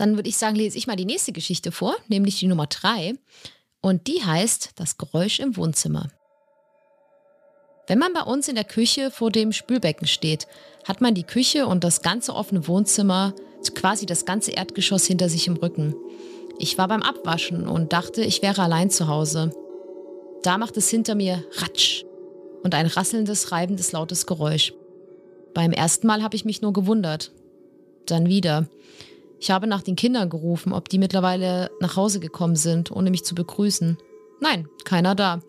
[0.00, 3.12] Dann würde ich sagen, lese ich mal die nächste Geschichte vor, nämlich die Nummer drei.
[3.82, 6.08] Und die heißt Das Geräusch im Wohnzimmer.
[7.86, 10.46] Wenn man bei uns in der Küche vor dem Spülbecken steht,
[10.88, 13.34] hat man die Küche und das ganze offene Wohnzimmer,
[13.74, 15.94] quasi das ganze Erdgeschoss hinter sich im Rücken.
[16.58, 19.54] Ich war beim Abwaschen und dachte, ich wäre allein zu Hause.
[20.42, 22.04] Da macht es hinter mir Ratsch
[22.62, 24.72] und ein rasselndes, reibendes, lautes Geräusch.
[25.52, 27.32] Beim ersten Mal habe ich mich nur gewundert.
[28.06, 28.66] Dann wieder.
[29.40, 33.24] Ich habe nach den Kindern gerufen, ob die mittlerweile nach Hause gekommen sind, ohne mich
[33.24, 33.96] zu begrüßen.
[34.40, 35.40] Nein, keiner da.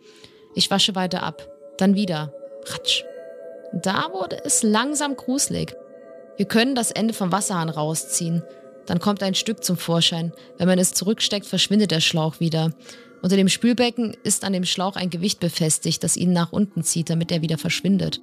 [0.56, 1.48] Ich wasche weiter ab.
[1.78, 2.34] Dann wieder.
[2.68, 3.04] Ratsch.
[3.74, 5.76] Da wurde es langsam gruselig.
[6.38, 8.44] Wir können das Ende vom Wasserhahn rausziehen.
[8.86, 10.32] Dann kommt ein Stück zum Vorschein.
[10.58, 12.72] Wenn man es zurücksteckt, verschwindet der Schlauch wieder.
[13.22, 17.10] Unter dem Spülbecken ist an dem Schlauch ein Gewicht befestigt, das ihn nach unten zieht,
[17.10, 18.22] damit er wieder verschwindet.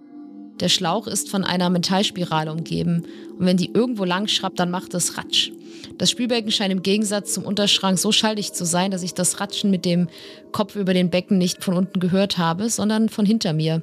[0.61, 3.05] Der Schlauch ist von einer Metallspirale umgeben
[3.39, 5.53] und wenn die irgendwo lang schrappt, dann macht es Ratsch.
[5.99, 9.71] Das Spülbecken scheint im Gegensatz zum Unterschrank so schaltig zu sein, dass ich das Ratschen
[9.71, 10.09] mit dem
[10.53, 13.83] Kopf über den Becken nicht von unten gehört habe, sondern von hinter mir,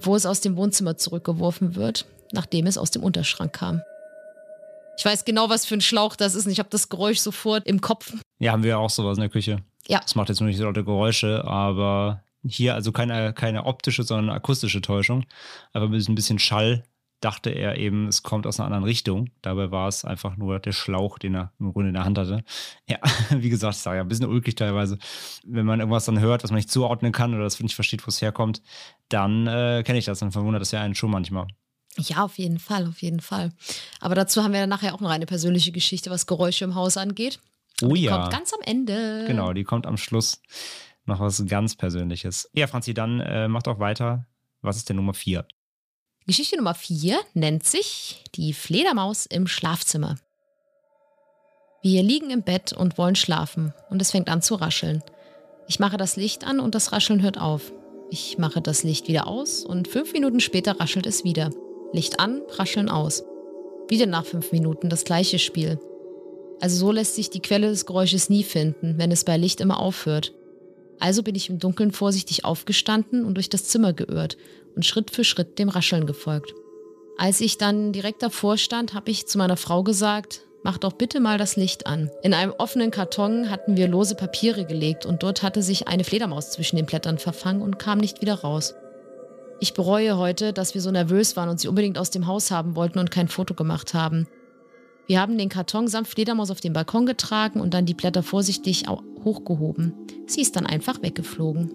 [0.00, 3.82] wo es aus dem Wohnzimmer zurückgeworfen wird, nachdem es aus dem Unterschrank kam.
[4.98, 7.66] Ich weiß genau, was für ein Schlauch das ist und ich habe das Geräusch sofort
[7.66, 8.12] im Kopf.
[8.38, 9.58] Ja, haben wir auch sowas in der Küche.
[9.88, 10.00] Ja.
[10.00, 14.34] Das macht jetzt nur nicht so laute Geräusche, aber hier also keine, keine optische, sondern
[14.34, 15.24] akustische Täuschung.
[15.72, 16.84] Aber mit ein bisschen Schall
[17.22, 19.30] dachte er eben, es kommt aus einer anderen Richtung.
[19.42, 22.44] Dabei war es einfach nur der Schlauch, den er im Grunde in der Hand hatte.
[22.88, 22.98] Ja,
[23.30, 24.98] wie gesagt, ich sage ja, ein bisschen ulkig teilweise.
[25.46, 28.08] Wenn man irgendwas dann hört, was man nicht zuordnen kann oder das nicht versteht, wo
[28.08, 28.62] es herkommt,
[29.08, 31.46] dann äh, kenne ich das und verwundert das ja einen schon manchmal.
[31.98, 33.52] Ja, auf jeden Fall, auf jeden Fall.
[34.00, 36.96] Aber dazu haben wir dann nachher auch noch eine persönliche Geschichte, was Geräusche im Haus
[36.96, 37.38] angeht.
[37.82, 38.16] Oh die ja.
[38.16, 39.24] kommt ganz am Ende.
[39.26, 40.40] Genau, die kommt am Schluss.
[41.04, 42.48] Noch was ganz Persönliches.
[42.52, 44.26] Ja, Franzi, dann äh, macht auch weiter.
[44.60, 45.46] Was ist denn Nummer vier?
[46.26, 50.14] Geschichte Nummer 4 nennt sich Die Fledermaus im Schlafzimmer.
[51.82, 55.02] Wir liegen im Bett und wollen schlafen und es fängt an zu rascheln.
[55.66, 57.72] Ich mache das Licht an und das Rascheln hört auf.
[58.08, 61.50] Ich mache das Licht wieder aus und fünf Minuten später raschelt es wieder.
[61.92, 63.24] Licht an, Rascheln aus.
[63.88, 65.80] Wieder nach fünf Minuten das gleiche Spiel.
[66.60, 69.80] Also so lässt sich die Quelle des Geräusches nie finden, wenn es bei Licht immer
[69.80, 70.32] aufhört.
[71.02, 74.36] Also bin ich im Dunkeln vorsichtig aufgestanden und durch das Zimmer geirrt
[74.76, 76.54] und Schritt für Schritt dem Rascheln gefolgt.
[77.18, 81.18] Als ich dann direkt davor stand, habe ich zu meiner Frau gesagt, mach doch bitte
[81.18, 82.08] mal das Licht an.
[82.22, 86.52] In einem offenen Karton hatten wir lose Papiere gelegt und dort hatte sich eine Fledermaus
[86.52, 88.74] zwischen den Blättern verfangen und kam nicht wieder raus.
[89.58, 92.76] Ich bereue heute, dass wir so nervös waren und sie unbedingt aus dem Haus haben
[92.76, 94.28] wollten und kein Foto gemacht haben.
[95.12, 98.84] Wir haben den Karton samt Fledermaus auf den Balkon getragen und dann die Blätter vorsichtig
[98.88, 99.92] hochgehoben.
[100.26, 101.70] Sie ist dann einfach weggeflogen.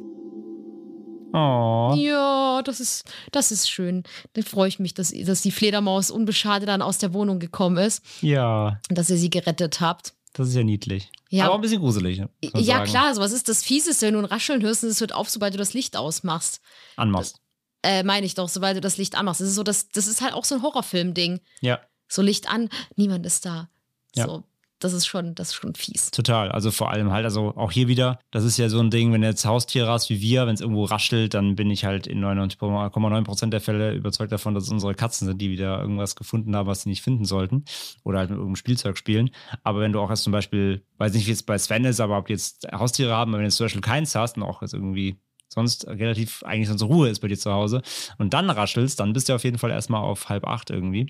[1.33, 1.93] Oh.
[1.95, 4.01] Ja, das ist, das ist schön.
[4.33, 8.03] Dann freue ich mich, dass, dass die Fledermaus unbeschadet dann aus der Wohnung gekommen ist
[8.21, 10.15] Ja, und dass ihr sie gerettet habt.
[10.33, 11.11] das ist ja niedlich.
[11.29, 11.43] Ja.
[11.45, 12.17] Aber auch ein bisschen gruselig.
[12.41, 12.89] Ja, sagen.
[12.89, 15.29] klar, so was ist das Fieseste, wenn du ein Rascheln hörst und es hört auf,
[15.29, 16.59] sobald du das Licht ausmachst.
[16.95, 17.39] Anmachst.
[17.83, 19.41] Äh, meine ich doch, sobald du das Licht anmachst.
[19.41, 21.39] Das ist so, das, das ist halt auch so ein Horrorfilm-Ding.
[21.61, 23.70] Ja, So Licht an, niemand ist da.
[24.16, 24.26] Ja.
[24.26, 24.43] So,
[24.80, 26.12] das ist schon, das ist schon fies.
[26.12, 26.51] total.
[26.51, 29.22] Also vor allem halt, also auch hier wieder, das ist ja so ein Ding, wenn
[29.22, 32.24] du jetzt Haustiere hast wie wir, wenn es irgendwo raschelt, dann bin ich halt in
[32.24, 36.68] 99,9% der Fälle überzeugt davon, dass es unsere Katzen sind, die wieder irgendwas gefunden haben,
[36.68, 37.66] was sie nicht finden sollten.
[38.03, 39.32] Oder halt mit irgendeinem Spielzeug spielen.
[39.64, 42.18] Aber wenn du auch jetzt zum Beispiel, weiß nicht, wie es bei Sven ist, aber
[42.18, 44.74] ob die jetzt Haustiere haben, wenn du jetzt zum Beispiel keins hast und auch jetzt
[44.74, 47.82] irgendwie sonst relativ eigentlich sonst Ruhe ist bei dir zu Hause
[48.18, 51.10] und dann raschelst, dann bist du auf jeden Fall erstmal auf halb acht irgendwie.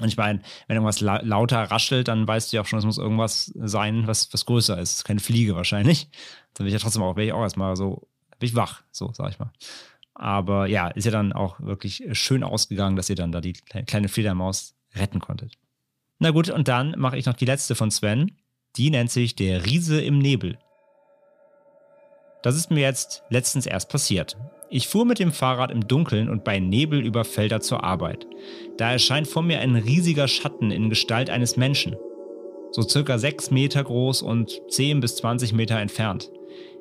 [0.00, 2.84] Und ich meine, wenn irgendwas la lauter raschelt, dann weißt du ja auch schon, es
[2.84, 5.04] muss irgendwas sein, was, was größer ist.
[5.04, 6.08] Keine Fliege wahrscheinlich.
[6.54, 9.30] Dann bin ich ja trotzdem auch, ich auch erstmal so, bin ich wach, so sag
[9.30, 9.52] ich mal.
[10.14, 13.84] Aber ja, ist ja dann auch wirklich schön ausgegangen, dass ihr dann da die kle-
[13.84, 15.54] kleine Fledermaus retten konntet.
[16.18, 18.32] Na gut, und dann mache ich noch die letzte von Sven.
[18.76, 20.58] Die nennt sich Der Riese im Nebel.
[22.42, 24.36] Das ist mir jetzt letztens erst passiert.
[24.74, 28.26] Ich fuhr mit dem Fahrrad im Dunkeln und bei Nebel über Felder zur Arbeit.
[28.78, 31.94] Da erscheint vor mir ein riesiger Schatten in Gestalt eines Menschen.
[32.70, 36.30] So circa 6 Meter groß und 10 bis 20 Meter entfernt.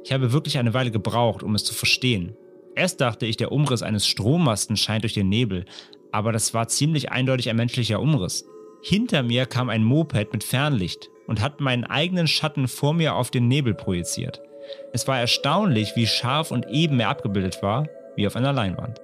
[0.06, 2.38] Ich habe wirklich eine Weile gebraucht, um es zu verstehen.
[2.78, 5.66] Erst dachte ich, der Umriss eines Strommasten scheint durch den Nebel,
[6.14, 8.46] aber das war ziemlich eindeutig ein menschlicher Umriss.
[8.82, 13.32] Hinter mir kam ein Moped mit Fernlicht und hat meinen eigenen Schatten vor mir auf
[13.32, 14.42] den Nebel projiziert.
[14.94, 19.00] Es war erstaunlich, wie scharf und eben er abgebildet war, wie auf einer Leinwand.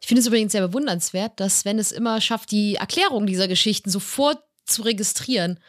[0.00, 3.90] Ich finde es übrigens sehr bewundernswert, dass Sven es immer schafft, die Erklärung dieser Geschichten
[3.90, 5.60] sofort zu registrieren.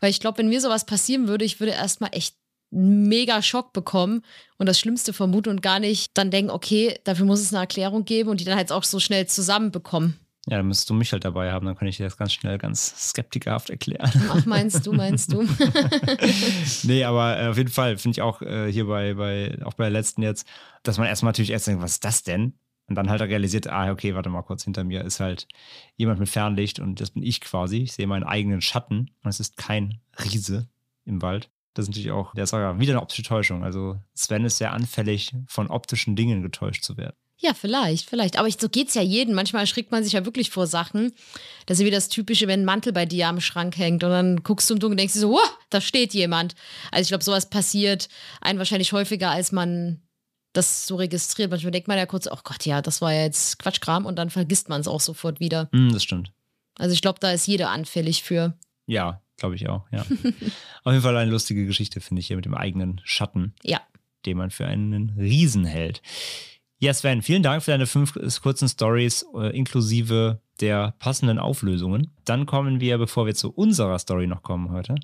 [0.00, 2.36] Weil ich glaube, wenn mir sowas passieren würde, ich würde erstmal echt
[2.72, 4.22] einen mega Schock bekommen
[4.56, 8.04] und das Schlimmste vermuten und gar nicht dann denken, okay, dafür muss es eine Erklärung
[8.04, 10.18] geben und die dann halt auch so schnell zusammenbekommen.
[10.46, 12.58] Ja, dann müsstest du mich halt dabei haben, dann kann ich dir das ganz schnell
[12.58, 14.10] ganz skeptikerhaft erklären.
[14.28, 15.42] Ach, meinst du, meinst du?
[16.82, 19.84] nee, aber äh, auf jeden Fall finde ich auch äh, hier bei, bei, auch bei
[19.84, 20.48] der letzten jetzt,
[20.82, 22.54] dass man erstmal natürlich erst denkt, was ist das denn?
[22.88, 25.46] Und dann halt realisiert, ah, okay, warte mal kurz, hinter mir ist halt
[25.96, 27.78] jemand mit Fernlicht und das bin ich quasi.
[27.78, 30.68] Ich sehe meinen eigenen Schatten und es ist kein Riese
[31.04, 31.50] im Wald.
[31.74, 33.62] Das ist natürlich auch, der ist ja wieder eine optische Täuschung.
[33.62, 37.16] Also Sven ist sehr anfällig, von optischen Dingen getäuscht zu werden.
[37.42, 38.38] Ja, vielleicht, vielleicht.
[38.38, 39.34] Aber ich, so geht's ja jedem.
[39.34, 41.12] Manchmal erschrickt man sich ja wirklich vor Sachen.
[41.66, 44.10] Das ist ja wie das Typische, wenn ein Mantel bei dir am Schrank hängt und
[44.10, 46.54] dann guckst du im Dunkeln und denkst dir so, da steht jemand.
[46.92, 48.08] Also ich glaube, sowas passiert
[48.40, 50.00] einem wahrscheinlich häufiger, als man
[50.52, 51.50] das so registriert.
[51.50, 54.30] Manchmal denkt man ja kurz, oh Gott, ja, das war ja jetzt Quatschkram und dann
[54.30, 55.68] vergisst man es auch sofort wieder.
[55.72, 56.32] Hm, das stimmt.
[56.78, 58.56] Also ich glaube, da ist jeder anfällig für.
[58.86, 60.02] Ja, glaube ich auch, ja.
[60.84, 63.80] Auf jeden Fall eine lustige Geschichte, finde ich, hier mit dem eigenen Schatten, Ja.
[64.26, 66.02] den man für einen Riesen hält.
[66.82, 68.12] Ja, Sven, vielen Dank für deine fünf
[68.42, 72.10] kurzen Stories äh, inklusive der passenden Auflösungen.
[72.24, 74.96] Dann kommen wir, bevor wir zu unserer Story noch kommen heute,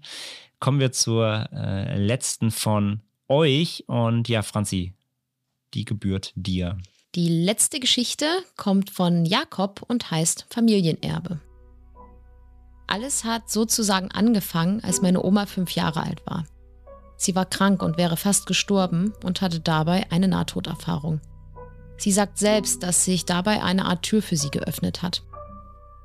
[0.59, 3.85] kommen wir zur äh, letzten von euch.
[3.87, 4.93] Und ja, Franzi,
[5.73, 6.79] die gebührt dir.
[7.15, 8.27] Die letzte Geschichte
[8.57, 11.39] kommt von Jakob und heißt Familienerbe.
[12.89, 16.45] Alles hat sozusagen angefangen, als meine Oma fünf Jahre alt war.
[17.17, 21.21] Sie war krank und wäre fast gestorben und hatte dabei eine Nahtoderfahrung.
[21.99, 25.23] Sie sagt selbst, dass sich dabei eine Art Tür für sie geöffnet hat.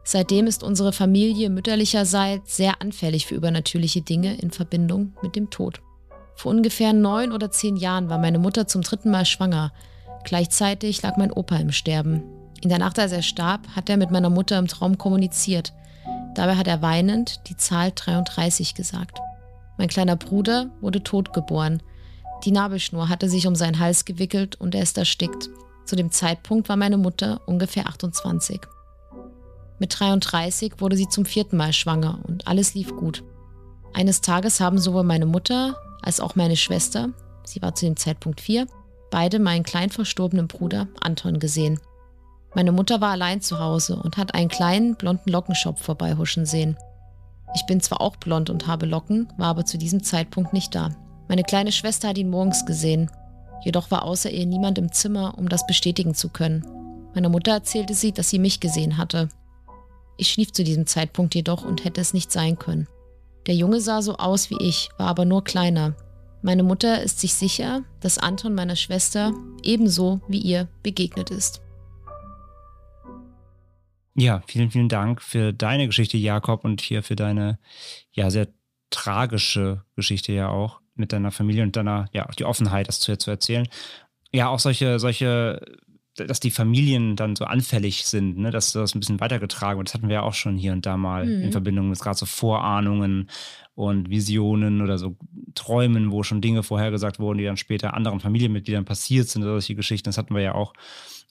[0.03, 5.81] Seitdem ist unsere Familie mütterlicherseits sehr anfällig für übernatürliche Dinge in Verbindung mit dem Tod.
[6.35, 9.71] Vor ungefähr neun oder zehn Jahren war meine Mutter zum dritten Mal schwanger.
[10.23, 12.23] Gleichzeitig lag mein Opa im Sterben.
[12.61, 15.73] In der Nacht, als er starb, hat er mit meiner Mutter im Traum kommuniziert.
[16.33, 19.19] Dabei hat er weinend die Zahl 33 gesagt.
[19.77, 21.83] Mein kleiner Bruder wurde tot geboren.
[22.45, 25.49] Die Nabelschnur hatte sich um seinen Hals gewickelt und er ist erstickt.
[25.85, 28.61] Zu dem Zeitpunkt war meine Mutter ungefähr 28.
[29.79, 33.23] Mit 33 wurde sie zum vierten Mal schwanger und alles lief gut.
[33.93, 37.09] Eines Tages haben sowohl meine Mutter als auch meine Schwester,
[37.45, 38.67] sie war zu dem Zeitpunkt vier,
[39.11, 41.79] beide meinen klein verstorbenen Bruder Anton gesehen.
[42.55, 46.77] Meine Mutter war allein zu Hause und hat einen kleinen blonden Lockenschopf vorbeihuschen sehen.
[47.55, 50.95] Ich bin zwar auch blond und habe Locken, war aber zu diesem Zeitpunkt nicht da.
[51.27, 53.11] Meine kleine Schwester hat ihn morgens gesehen,
[53.63, 56.65] jedoch war außer ihr niemand im Zimmer, um das bestätigen zu können.
[57.13, 59.29] Meiner Mutter erzählte sie, dass sie mich gesehen hatte.
[60.17, 62.87] Ich schlief zu diesem Zeitpunkt jedoch und hätte es nicht sein können.
[63.47, 65.95] Der Junge sah so aus wie ich, war aber nur kleiner.
[66.41, 69.33] Meine Mutter ist sich sicher, dass Anton meiner Schwester
[69.63, 71.61] ebenso wie ihr begegnet ist.
[74.15, 77.59] Ja, vielen, vielen Dank für deine Geschichte, Jakob, und hier für deine
[78.11, 78.47] ja sehr
[78.91, 83.31] tragische Geschichte ja auch mit deiner Familie und deiner, ja, die Offenheit, das zu, zu
[83.31, 83.67] erzählen.
[84.31, 85.61] Ja, auch solche, solche,
[86.15, 89.89] dass die Familien dann so anfällig sind, ne, dass das ein bisschen weitergetragen wird.
[89.89, 91.43] Das hatten wir ja auch schon hier und da mal Mhm.
[91.43, 93.29] in Verbindung mit gerade so Vorahnungen
[93.75, 95.15] und Visionen oder so
[95.55, 99.73] Träumen, wo schon Dinge vorhergesagt wurden, die dann später anderen Familienmitgliedern passiert sind, oder solche
[99.75, 100.05] Geschichten.
[100.09, 100.73] Das hatten wir ja auch.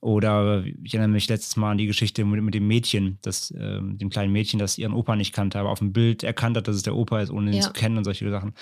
[0.01, 3.99] Oder ich erinnere mich letztes Mal an die Geschichte mit, mit dem Mädchen, das, ähm,
[3.99, 6.75] dem kleinen Mädchen, das ihren Opa nicht kannte, aber auf dem Bild erkannt hat, dass
[6.75, 7.63] es der Opa ist, ohne ihn Ja.
[7.63, 8.55] zu kennen und solche Sachen.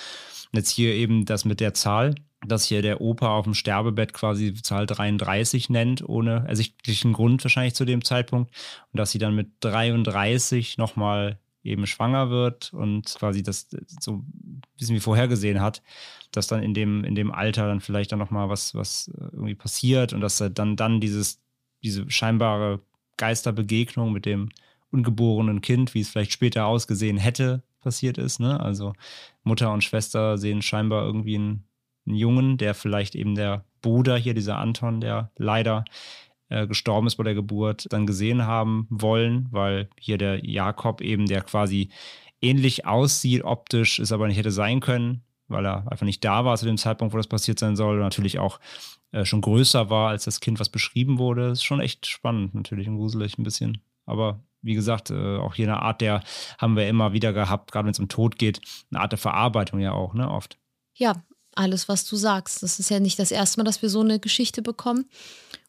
[0.52, 2.14] Und jetzt hier eben das mit der Zahl,
[2.46, 7.44] dass hier der Opa auf dem Sterbebett quasi die Zahl 33 nennt, ohne ersichtlichen Grund
[7.44, 8.50] wahrscheinlich zu dem Zeitpunkt.
[8.92, 13.68] Und dass sie dann mit 33 nochmal eben schwanger wird und quasi das
[14.00, 15.82] so ein bisschen wie vorhergesehen hat,
[16.32, 19.54] dass dann in dem, in dem Alter dann vielleicht dann nochmal was, was äh, irgendwie
[19.54, 21.40] passiert und dass dann, dann dieses,
[21.82, 22.80] diese scheinbare
[23.18, 24.48] Geisterbegegnung mit dem
[24.90, 28.40] ungeborenen Kind, wie es vielleicht später ausgesehen hätte, passiert ist.
[28.40, 28.60] Ne?
[28.60, 28.92] Also
[29.42, 31.64] Mutter und Schwester sehen scheinbar irgendwie einen,
[32.06, 35.84] einen Jungen, der vielleicht eben der Bruder hier, dieser Anton, der leider
[36.48, 41.26] äh, gestorben ist bei der Geburt, dann gesehen haben wollen, weil hier der Jakob eben,
[41.26, 41.90] der quasi
[42.42, 46.56] ähnlich aussieht optisch, es aber nicht hätte sein können, weil er einfach nicht da war
[46.56, 48.60] zu dem Zeitpunkt, wo das passiert sein soll und natürlich auch
[49.12, 51.50] äh, schon größer war als das Kind, was beschrieben wurde.
[51.50, 53.82] Ist schon echt spannend natürlich und gruselig ein bisschen.
[54.06, 56.22] Aber wie gesagt, äh, auch hier eine Art der,
[56.58, 59.80] haben wir immer wieder gehabt, gerade wenn es um Tod geht, eine Art der Verarbeitung
[59.80, 60.58] ja auch, ne, oft.
[60.94, 61.22] Ja,
[61.54, 62.62] alles, was du sagst.
[62.62, 65.06] Das ist ja nicht das erste Mal, dass wir so eine Geschichte bekommen.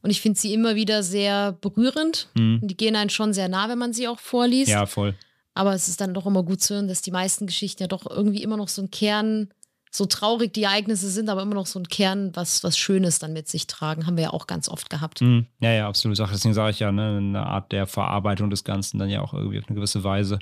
[0.02, 2.30] Und ich finde sie immer wieder sehr berührend.
[2.36, 2.60] Mhm.
[2.62, 4.72] Und die gehen einen schon sehr nah, wenn man sie auch vorliest.
[4.72, 5.16] Ja, voll.
[5.54, 8.10] Aber es ist dann doch immer gut zu hören, dass die meisten Geschichten ja doch
[8.10, 9.50] irgendwie immer noch so ein Kern,
[9.94, 13.34] so traurig die Ereignisse sind, aber immer noch so ein Kern, was, was Schönes dann
[13.34, 14.08] mit sich tragen.
[14.08, 15.22] Haben wir ja auch ganz oft gehabt.
[15.22, 15.48] Mhm.
[15.60, 16.18] Ja, ja, absolut.
[16.18, 19.60] Deswegen sage ich ja, ne, eine Art der Verarbeitung des Ganzen dann ja auch irgendwie
[19.60, 20.40] auf eine gewisse Weise.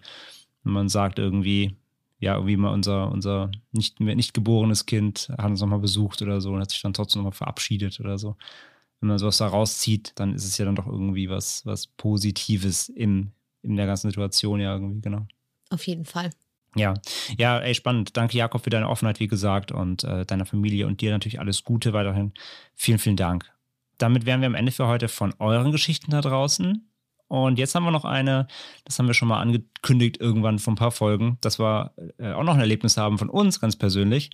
[0.64, 1.76] Wenn man sagt irgendwie,
[2.20, 6.42] ja, irgendwie mal unser, unser nicht, mehr, nicht geborenes Kind hat uns nochmal besucht oder
[6.42, 8.36] so und hat sich dann trotzdem nochmal verabschiedet oder so.
[9.00, 12.90] Wenn man sowas da rauszieht, dann ist es ja dann doch irgendwie was, was Positives
[12.90, 13.32] im,
[13.64, 15.26] in der ganzen Situation ja irgendwie, genau.
[15.72, 16.30] Auf jeden Fall.
[16.76, 16.94] Ja,
[17.38, 18.16] ja, ey, spannend.
[18.16, 21.64] Danke, Jakob, für deine Offenheit, wie gesagt, und äh, deiner Familie und dir natürlich alles
[21.64, 22.34] Gute weiterhin.
[22.76, 23.52] Vielen, vielen Dank.
[23.98, 26.86] Damit wären wir am Ende für heute von euren Geschichten da draußen.
[27.28, 28.48] Und jetzt haben wir noch eine,
[28.86, 32.44] das haben wir schon mal angekündigt irgendwann vor ein paar Folgen, dass wir äh, auch
[32.44, 34.32] noch ein Erlebnis haben von uns ganz persönlich.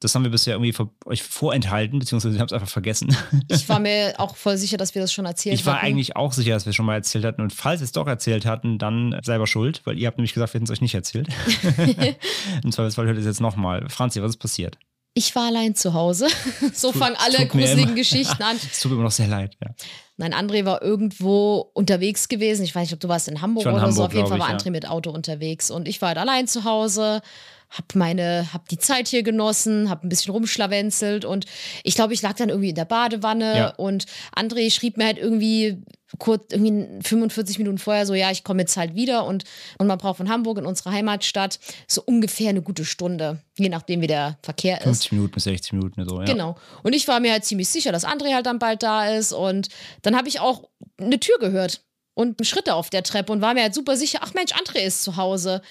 [0.00, 3.14] Das haben wir bisher irgendwie vor, euch vorenthalten, beziehungsweise wir haben es einfach vergessen.
[3.48, 5.86] Ich war mir auch voll sicher, dass wir das schon erzählt Ich war hatten.
[5.86, 7.42] eigentlich auch sicher, dass wir es schon mal erzählt hatten.
[7.42, 10.54] Und falls wir es doch erzählt hatten, dann selber schuld, weil ihr habt nämlich gesagt,
[10.54, 11.28] wir hätten es euch nicht erzählt.
[12.64, 13.88] Und zwar hört es jetzt nochmal.
[13.88, 14.78] Franzi, was ist passiert?
[15.12, 16.28] Ich war allein zu Hause.
[16.72, 18.56] So fangen alle gruseligen Geschichten an.
[18.56, 19.56] Es tut mir immer noch sehr leid.
[19.62, 19.70] Ja.
[20.16, 22.64] Nein, André war irgendwo unterwegs gewesen.
[22.64, 23.86] Ich weiß nicht, ob du warst in Hamburg in oder so.
[23.86, 25.70] Hamburg, Auf jeden Fall war ich, André mit Auto unterwegs.
[25.70, 27.22] Und ich war halt allein zu Hause,
[27.70, 31.46] hab meine, hab die Zeit hier genossen, hab ein bisschen rumschlawenzelt und
[31.84, 33.68] ich glaube, ich lag dann irgendwie in der Badewanne Ja.
[33.76, 34.06] und
[34.36, 35.82] André schrieb mir halt irgendwie
[36.18, 39.44] kurz, irgendwie 45 Minuten vorher so, ja, ich komme jetzt halt wieder und,
[39.78, 44.00] und man braucht von Hamburg in unsere Heimatstadt so ungefähr eine gute Stunde, je nachdem,
[44.00, 44.84] wie der Verkehr ist.
[44.84, 46.24] 50 Minuten bis 60 Minuten so, ja.
[46.24, 46.56] Genau.
[46.82, 49.32] Und ich war mir halt ziemlich sicher, dass André halt dann bald da ist.
[49.32, 49.68] Und
[50.02, 50.68] dann habe ich auch
[50.98, 51.82] eine Tür gehört
[52.14, 55.04] und Schritte auf der Treppe und war mir halt super sicher, ach Mensch, André ist
[55.04, 55.62] zu Hause.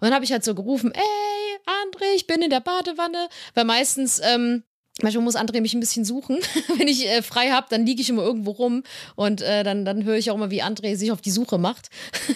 [0.00, 3.28] Und dann habe ich halt so gerufen, ey, André, ich bin in der Badewanne.
[3.54, 4.62] Weil meistens, ähm,
[5.02, 6.38] manchmal muss André mich ein bisschen suchen.
[6.78, 8.82] Wenn ich äh, frei habe, dann liege ich immer irgendwo rum
[9.14, 11.90] und äh, dann, dann höre ich auch immer, wie André sich auf die Suche macht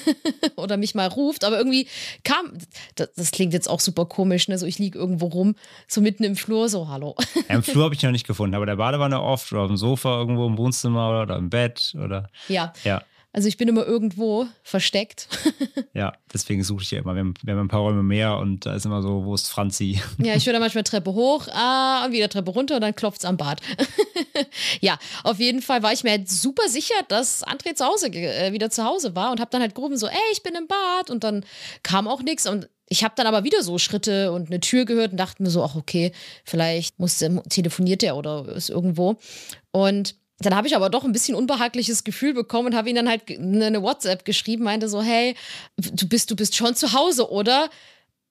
[0.56, 1.44] oder mich mal ruft.
[1.44, 1.86] Aber irgendwie
[2.24, 2.52] kam,
[2.96, 4.58] das, das klingt jetzt auch super komisch, ne?
[4.58, 5.54] So, ich liege irgendwo rum,
[5.88, 7.16] so mitten im Flur, so, hallo.
[7.48, 9.76] Ja, Im Flur habe ich noch nicht gefunden, aber der Badewanne oft oder auf dem
[9.76, 13.02] Sofa irgendwo im Wohnzimmer oder, oder im Bett oder Ja, ja.
[13.32, 15.28] Also ich bin immer irgendwo versteckt.
[15.92, 17.14] Ja, deswegen suche ich ja immer.
[17.14, 19.48] Wir haben, wir haben ein paar Räume mehr und da ist immer so, wo ist
[19.48, 20.00] Franzi?
[20.18, 23.18] Ja, ich höre dann manchmal Treppe hoch ah, und wieder Treppe runter und dann klopft
[23.18, 23.60] es am Bad.
[24.80, 28.52] ja, auf jeden Fall war ich mir halt super sicher, dass André zu Hause äh,
[28.52, 31.10] wieder zu Hause war und habe dann halt gerufen so, ey, ich bin im Bad
[31.10, 31.44] und dann
[31.82, 35.12] kam auch nichts und ich habe dann aber wieder so Schritte und eine Tür gehört
[35.12, 36.12] und dachte mir so, ach okay,
[36.44, 39.16] vielleicht musste, telefoniert er oder ist irgendwo
[39.72, 43.08] und dann habe ich aber doch ein bisschen unbehagliches Gefühl bekommen und habe ihm dann
[43.08, 45.34] halt ge- eine WhatsApp geschrieben, meinte so, hey,
[45.76, 47.68] du bist, du bist schon zu Hause, oder?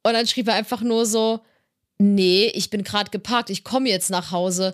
[0.03, 1.41] Und dann schrieb er einfach nur so,
[1.99, 4.74] nee, ich bin gerade geparkt, ich komme jetzt nach Hause.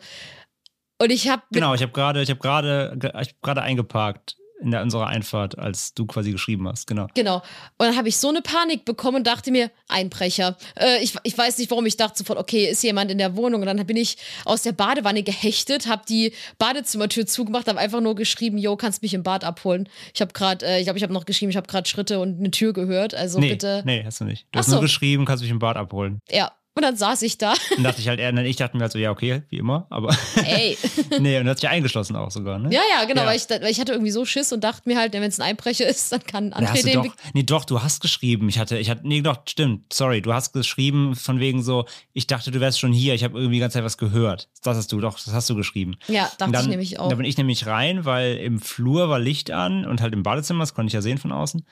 [0.98, 4.38] Und ich habe Genau, ich habe gerade, ich habe gerade, ge- ich hab gerade eingeparkt.
[4.62, 7.08] In der, unserer Einfahrt, als du quasi geschrieben hast, genau.
[7.14, 7.38] Genau.
[7.38, 10.58] Und dann habe ich so eine Panik bekommen und dachte mir, Einbrecher.
[10.80, 13.62] Äh, ich, ich weiß nicht, warum ich dachte sofort, okay, ist jemand in der Wohnung.
[13.62, 18.16] Und dann bin ich aus der Badewanne gehechtet, habe die Badezimmertür zugemacht, habe einfach nur
[18.16, 19.90] geschrieben, yo, kannst mich im Bad abholen.
[20.14, 22.40] Ich habe gerade, äh, ich glaube, ich habe noch geschrieben, ich habe gerade Schritte und
[22.40, 23.14] eine Tür gehört.
[23.14, 23.84] Also nee, bitte.
[23.86, 24.48] Nee, hast du nicht.
[24.52, 24.82] Du Ach hast nur so.
[24.82, 26.20] geschrieben, kannst mich im Bad abholen.
[26.30, 26.52] Ja.
[26.78, 27.54] Und dann saß ich da.
[27.74, 30.14] Dann dachte ich halt nein, ich dachte mir halt so, ja, okay, wie immer, aber
[30.44, 30.78] Ey.
[31.20, 32.70] nee, und du hast dich eingeschlossen auch sogar, ne?
[32.70, 33.28] Ja, ja, genau, Ja.
[33.28, 35.44] Weil, ich, weil ich hatte irgendwie so Schiss und dachte mir halt, wenn es ein
[35.44, 36.94] Einbrecher ist, dann kann André den.
[36.96, 38.50] doch, nee, doch, du hast geschrieben.
[38.50, 42.28] Ich hatte, ich hatte, nee, doch, stimmt, sorry, du hast geschrieben von wegen so, ich
[42.28, 44.50] dachte, du wärst schon hier, ich habe irgendwie die ganze Zeit was gehört.
[44.62, 45.96] Das hast du, doch, das hast du geschrieben.
[46.10, 47.08] Ja, dachte Und dann, ich nämlich auch.
[47.08, 50.60] Da bin ich nämlich rein, weil im Flur war Licht an und halt im Badezimmer,
[50.64, 51.64] das konnte ich ja sehen von außen.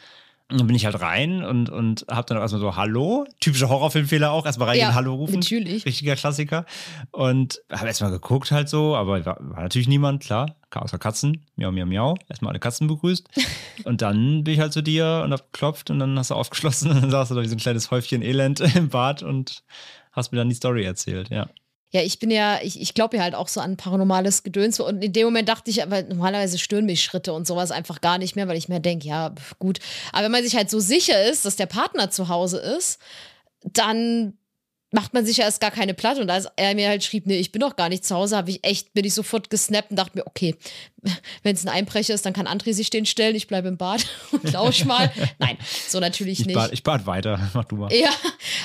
[0.54, 4.32] Und dann bin ich halt rein und, und hab dann erstmal so Hallo, typischer Horrorfilmfehler
[4.32, 5.40] auch, erstmal reingehen, Ja, Hallo rufen.
[5.40, 5.84] natürlich.
[5.84, 6.68] Richtiger Klassiker.
[7.10, 10.56] Und habe erstmal geguckt halt so, aber war, war natürlich niemand, klar.
[10.72, 11.44] Außer Katzen.
[11.56, 12.16] Miau, miau, miau.
[12.30, 13.28] Erstmal alle Katzen begrüßt.
[13.86, 16.92] und dann bin ich halt zu dir und hab geklopft und dann hast du aufgeschlossen
[16.92, 19.64] und dann saß du da wie so ein kleines Häufchen Elend im Bad und
[20.12, 21.48] hast mir dann die Story erzählt, ja.
[21.94, 24.80] Ja, ich bin ja, ich, ich glaube ja halt auch so an paranormales Gedöns.
[24.80, 28.18] Und in dem Moment dachte ich, aber normalerweise stören mich Schritte und sowas einfach gar
[28.18, 29.78] nicht mehr, weil ich mir denke, ja, gut.
[30.12, 33.00] Aber wenn man sich halt so sicher ist, dass der Partner zu Hause ist,
[33.62, 34.34] dann
[34.94, 36.22] macht man sich ja erst gar keine Platte.
[36.22, 38.52] Und als er mir halt schrieb, nee, ich bin doch gar nicht zu Hause, habe
[38.52, 40.56] ich echt, bin ich sofort gesnappt und dachte mir, okay,
[41.44, 44.06] wenn es ein Einbrecher ist, dann kann André sich den stellen, ich bleibe im Bad
[44.32, 45.12] und lausch mal.
[45.40, 45.58] Nein,
[45.90, 46.56] so natürlich Ich nicht.
[46.56, 47.92] bad, ich bad weiter, mach du mal.
[47.92, 48.12] Ja,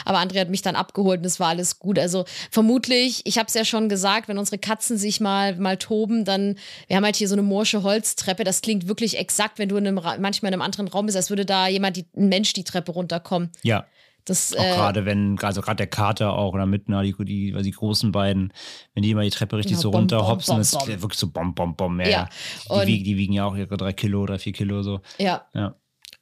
[0.05, 1.99] aber André hat mich dann abgeholt und es war alles gut.
[1.99, 6.27] Also vermutlich, ich habe es ja schon gesagt, wenn unsere Katzen sich mal, mal toben,
[6.27, 6.57] dann,
[6.89, 8.45] wir haben halt hier so eine morsche Holztreppe.
[8.45, 11.31] Das klingt wirklich exakt, wenn du in einem, manchmal in einem anderen Raum bist, als
[11.31, 13.51] würde da jemand, die, ein Mensch die Treppe runterkommen.
[13.63, 13.87] Ja,
[14.29, 17.71] Das, auch äh, gerade wenn, also gerade der Kater auch oder Mitner, die, die, die
[17.71, 18.53] großen beiden,
[18.95, 20.89] wenn die immer die Treppe richtig Ja, so bom, runter bom, hopsen, bom, ist bom.
[20.89, 22.01] wirklich so bom, bom, bom.
[22.01, 22.29] Ja, Ja,
[22.69, 22.85] ja.
[22.85, 25.01] Die, wiegen, die wiegen ja auch ihre drei Kilo, drei, vier Kilo so.
[25.19, 25.47] ja.
[25.55, 25.75] Ja.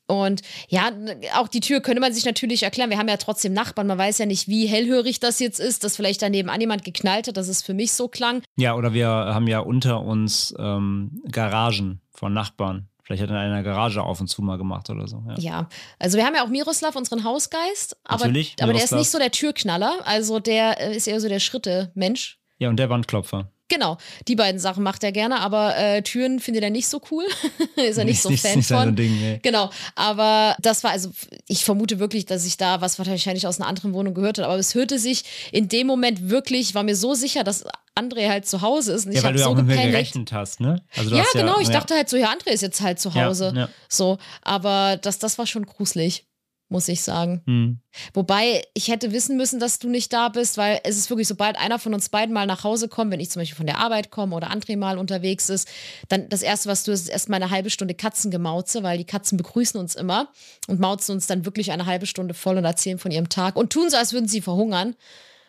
[0.09, 0.93] Und ja,
[1.35, 2.91] auch die Tür könnte man sich natürlich erklären.
[2.91, 3.89] Wir haben ja trotzdem Nachbarn.
[3.89, 7.27] Man weiß ja nicht, wie hellhörig das jetzt ist, dass vielleicht daneben an jemand geknallt
[7.27, 8.43] hat, dass es für mich so klang.
[8.57, 12.89] Ja, oder wir haben ja unter uns ähm, Garagen von Nachbarn.
[13.07, 15.23] Vielleicht hat er in einer Garage auf und zu mal gemacht oder so.
[15.29, 15.35] Ja.
[15.39, 15.69] Ja,
[16.01, 19.19] also wir haben ja auch Miroslav, unseren Hausgeist, aber, Natürlich, aber der ist nicht so
[19.19, 22.41] der Türknaller, also der äh, ist eher so der Schritte-Mensch.
[22.59, 23.53] ja, und der Wandklopfer.
[23.69, 23.99] Genau,
[24.29, 27.25] die beiden Sachen macht er gerne, aber äh, Türen findet er nicht so cool.
[27.77, 28.95] ist er nicht so Ist Fan nicht von.
[28.95, 29.41] Ding, nee.
[29.43, 31.11] Genau, aber das war also,
[31.49, 34.59] ich vermute wirklich, dass ich da was wahrscheinlich aus einer anderen Wohnung gehört habe, aber
[34.59, 37.65] es hörte sich in dem Moment wirklich, ich war mir so sicher, dass
[37.99, 39.77] André halt zu Hause ist und Ja, ich weil du ja so auch mit mir
[39.77, 40.83] gerechnet hast, ne?
[40.97, 43.25] Also Ja, genau, ich ja, dachte halt so, ja, André ist jetzt halt zu Ja,
[43.27, 43.53] Hause.
[43.57, 43.69] ja.
[43.89, 46.25] So, aber das, das war schon gruselig,
[46.69, 47.43] muss ich sagen.
[47.47, 47.79] Hm.
[48.13, 51.57] Wobei, ich hätte wissen müssen, dass du nicht da bist, weil es ist wirklich, sobald
[51.57, 54.11] einer von uns beiden mal nach Hause kommt, wenn ich zum Beispiel von der Arbeit
[54.11, 55.69] komme oder André mal unterwegs ist,
[56.09, 59.39] dann das Erste, was du ist, ist erstmal eine halbe Stunde Katzengemauze, weil die Katzen
[59.39, 60.29] begrüßen uns immer
[60.67, 63.73] und mauzen uns dann wirklich eine halbe Stunde voll und erzählen von ihrem Tag und
[63.73, 64.97] tun so, als würden sie verhungern.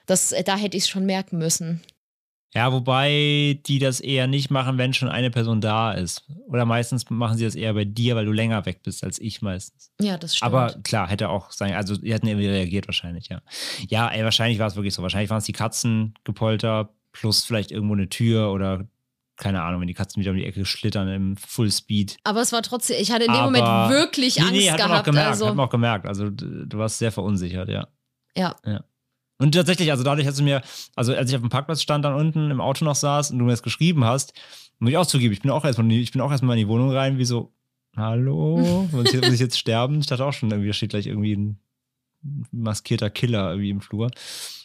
[0.05, 1.81] Das, äh, da hätte ich es schon merken müssen.
[2.57, 6.23] Ja, wobei die das eher nicht machen, wenn schon eine Person da ist.
[6.47, 9.43] Oder meistens machen sie das eher bei dir, weil du länger weg bist als ich
[9.43, 9.91] meistens.
[10.01, 10.51] Ja, das stimmt.
[10.53, 13.41] Aber klar, hätte auch sein, also die hätten irgendwie reagiert wahrscheinlich, ja.
[13.89, 15.03] Ja, ey, wahrscheinlich war es wirklich so.
[15.03, 18.87] Wahrscheinlich waren es die Katzen gepolter plus vielleicht irgendwo eine Tür oder
[19.35, 22.17] keine Ahnung, wenn die Katzen wieder um die Ecke schlittern im Fullspeed.
[22.23, 24.79] Aber es war trotzdem, ich hatte in dem Aber- Moment wirklich Nee, Angst nee, hat
[24.79, 25.05] man auch gehabt.
[25.05, 26.07] gemerkt, also, hat man auch gemerkt.
[26.07, 27.87] Also du warst sehr verunsichert, ja.
[28.35, 28.55] ja.
[29.39, 30.61] Und tatsächlich, also dadurch hast du mir,
[30.95, 33.45] also als ich auf dem Parkplatz stand, dann unten im Auto noch saß und du
[33.45, 34.33] mir das geschrieben hast,
[34.79, 36.91] muss ich auch zugeben, ich bin auch erstmal, ich bin auch erstmal in die Wohnung
[36.91, 37.53] rein, wie so,
[37.95, 39.99] hallo, muss ich, muss ich jetzt sterben?
[39.99, 41.59] Ich dachte auch schon, irgendwie da steht gleich irgendwie ein
[42.51, 44.09] maskierter Killer irgendwie im Flur.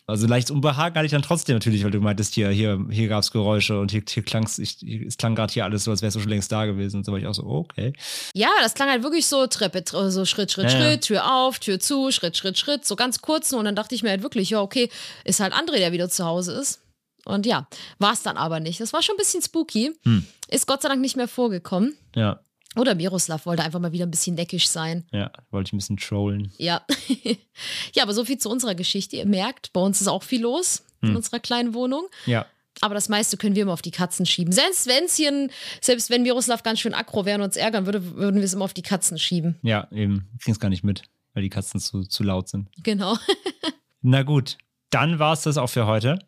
[0.08, 3.22] Also leichtes Unbehagen hatte ich dann trotzdem natürlich, weil du meintest, hier, hier, hier gab
[3.22, 6.02] es Geräusche und hier, hier klang's, ich, hier- es klang gerade hier alles so, als
[6.02, 6.98] wärst du schon längst da gewesen.
[6.98, 7.92] Und so war ich auch so, okay.
[8.34, 10.84] Ja, das klang halt wirklich so Treppe, tr- so Schritt, Schritt, Ja, ja.
[10.90, 13.52] Schritt, Tür auf, Tür zu, Schritt, Schritt, Schritt, so ganz kurz.
[13.52, 13.60] nur.
[13.60, 14.90] Und dann dachte ich mir halt wirklich, ja, okay,
[15.24, 16.80] ist halt André, der wieder zu Hause ist.
[17.24, 17.68] Und ja,
[18.00, 18.80] war es dann aber nicht.
[18.80, 19.92] Das war schon ein bisschen spooky.
[20.04, 20.26] Hm.
[20.48, 21.96] Ist Gott sei Dank nicht mehr vorgekommen.
[22.16, 22.40] Ja,
[22.76, 25.04] Oder Miroslav wollte einfach mal wieder ein bisschen neckisch sein.
[25.12, 26.52] ja, wollte ich ein bisschen trollen.
[26.58, 26.82] Ja.
[27.94, 29.16] ja, aber so viel zu unserer Geschichte.
[29.16, 31.16] Ihr merkt, bei uns ist auch viel los in Hm.
[31.16, 32.06] unserer kleinen Wohnung.
[32.26, 32.46] Ja,
[32.80, 34.52] Aber das meiste können wir immer auf die Katzen schieben.
[34.52, 35.50] Selbst wenn es hier, ein,
[35.80, 38.64] selbst wenn Miroslav ganz schön aggro wäre und uns ärgern würde, würden wir es immer
[38.64, 39.58] auf die Katzen schieben.
[39.62, 41.02] ja, eben, krieg's gar nicht mit,
[41.34, 42.68] weil die Katzen zu, zu laut sind.
[42.82, 43.16] Genau.
[44.00, 44.56] Na gut,
[44.90, 46.18] dann war es das auch für heute.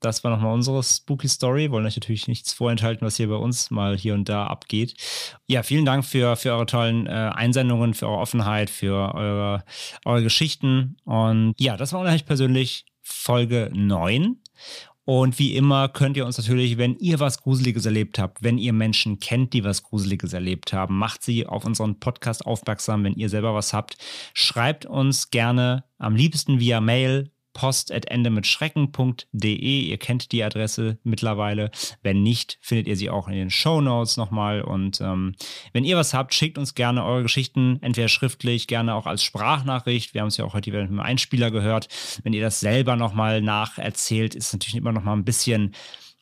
[0.00, 1.70] Das war nochmal unsere Spooky Story.
[1.70, 4.94] Wollen euch natürlich nichts vorenthalten, was hier bei uns mal hier und da abgeht.
[5.46, 9.64] Ja, vielen Dank für, für eure tollen äh, Einsendungen, für eure Offenheit, für eure,
[10.04, 10.96] eure Geschichten.
[11.04, 14.36] Und ja, das war unheimlich persönlich Folge 9.
[15.04, 18.72] Und wie immer könnt ihr uns natürlich, wenn ihr was Gruseliges erlebt habt, wenn ihr
[18.72, 23.28] Menschen kennt, die was Gruseliges erlebt haben, macht sie auf unseren Podcast aufmerksam, wenn ihr
[23.28, 23.96] selber was habt.
[24.34, 29.80] Schreibt uns gerne am liebsten via Mail post.endemitschrecken.de.
[29.80, 31.70] Ihr kennt die Adresse mittlerweile.
[32.02, 34.62] Wenn nicht, findet ihr sie auch in den Show Notes nochmal.
[34.62, 35.34] Und ähm,
[35.72, 40.14] wenn ihr was habt, schickt uns gerne eure Geschichten, entweder schriftlich, gerne auch als Sprachnachricht.
[40.14, 41.88] Wir haben es ja auch heute wieder mit einem Einspieler gehört.
[42.22, 45.74] Wenn ihr das selber nochmal nacherzählt, ist natürlich immer noch mal ein bisschen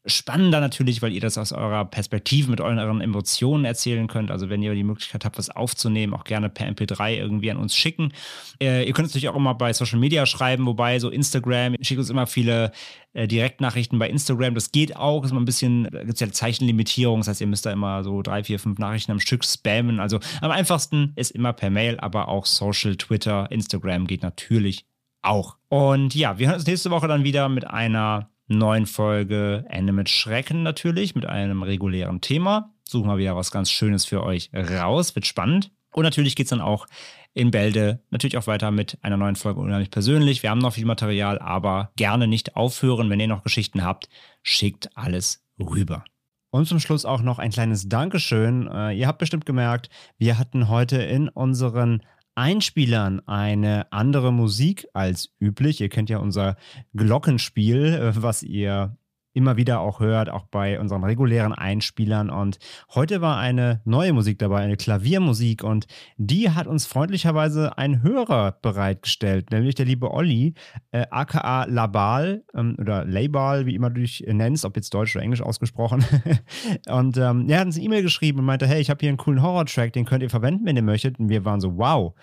[0.09, 4.31] spannender natürlich, weil ihr das aus eurer Perspektive mit euren Emotionen erzählen könnt.
[4.31, 7.77] Also wenn ihr die Möglichkeit habt, was aufzunehmen, auch gerne per MP3 irgendwie an uns
[7.77, 8.13] schicken.
[8.61, 11.99] Äh, ihr könnt es natürlich auch immer bei Social Media schreiben, wobei so Instagram, schickt
[11.99, 12.73] uns immer viele
[13.13, 14.55] äh, Direktnachrichten bei Instagram.
[14.55, 17.67] Das geht auch, ist mal ein bisschen, gibt es ja Zeichenlimitierung, das heißt, ihr müsst
[17.67, 20.01] da immer so drei, vier, fünf Nachrichten am Stück spammen.
[20.01, 24.87] Also am einfachsten ist immer per Mail, aber auch Social, Twitter, Instagram geht natürlich
[25.23, 25.57] auch.
[25.69, 30.09] Und ja, wir hören uns nächste Woche dann wieder mit einer neuen Folge Ende mit
[30.09, 32.72] Schrecken natürlich, mit einem regulären Thema.
[32.84, 35.70] Suchen wir wieder was ganz Schönes für euch raus, wird spannend.
[35.92, 36.86] Und natürlich geht es dann auch
[37.34, 40.42] in Bälde natürlich auch weiter mit einer neuen Folge unheimlich persönlich.
[40.42, 43.11] Wir haben noch viel Material, aber gerne nicht aufhören.
[43.11, 44.09] Wenn ihr noch Geschichten habt,
[44.42, 46.05] schickt alles rüber.
[46.51, 48.68] Und zum Schluss auch noch ein kleines Dankeschön.
[48.68, 52.03] Äh, ihr habt bestimmt gemerkt, wir hatten heute in unseren
[52.39, 55.80] Einspielern eine andere Musik als üblich.
[55.80, 56.57] Ihr kennt ja unser
[56.95, 58.97] Glockenspiel, äh, was ihr
[59.39, 62.28] immer wieder auch hört, auch bei unseren regulären Einspielern.
[62.28, 62.59] Und
[62.93, 65.62] heute war eine neue Musik dabei, eine Klaviermusik.
[65.62, 65.86] Und
[66.16, 70.55] die hat uns freundlicherweise ein Hörer bereitgestellt, nämlich der liebe Olli,
[70.91, 75.24] äh, aka Labal ähm, oder Labal, wie immer du dich nennst, ob jetzt Deutsch oder
[75.24, 76.05] Englisch ausgesprochen.
[76.89, 79.18] und ähm, er hat uns eine E-Mail geschrieben und meinte, hey, ich habe hier einen
[79.18, 81.20] coolen Horror-Track, den könnt ihr verwenden, wenn ihr möchtet.
[81.20, 82.14] Und wir waren so, wow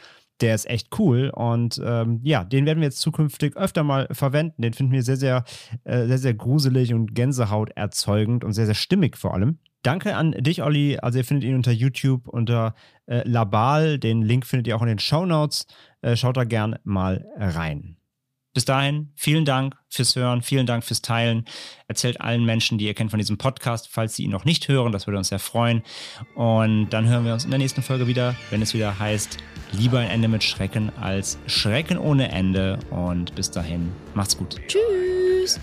[0.41, 4.61] der ist echt cool und ähm, ja, den werden wir jetzt zukünftig öfter mal verwenden.
[4.61, 5.43] Den finden wir sehr, sehr,
[5.83, 9.59] äh, sehr, sehr gruselig und Gänsehaut erzeugend und sehr, sehr stimmig vor allem.
[9.81, 10.97] Danke an dich, Olli.
[10.97, 12.73] Also ihr findet ihn unter YouTube unter
[13.05, 13.99] äh, Labal.
[13.99, 15.67] Den Link findet ihr auch in den Show Notes.
[16.01, 17.95] Äh, schaut da gern mal rein.
[18.55, 21.43] Bis dahin, vielen Dank fürs Hören, vielen Dank fürs Teilen.
[21.89, 24.93] Erzählt allen Menschen, die ihr kennt von diesem Podcast, falls sie ihn noch nicht hören,
[24.93, 25.83] das würde uns sehr freuen.
[26.35, 29.39] Und dann hören wir uns in der nächsten Folge wieder, wenn es wieder heißt,
[29.73, 32.79] lieber ein Ende mit Schrecken als Schrecken ohne Ende.
[32.91, 34.55] Und bis dahin, macht's gut.
[34.67, 35.59] Tschüss.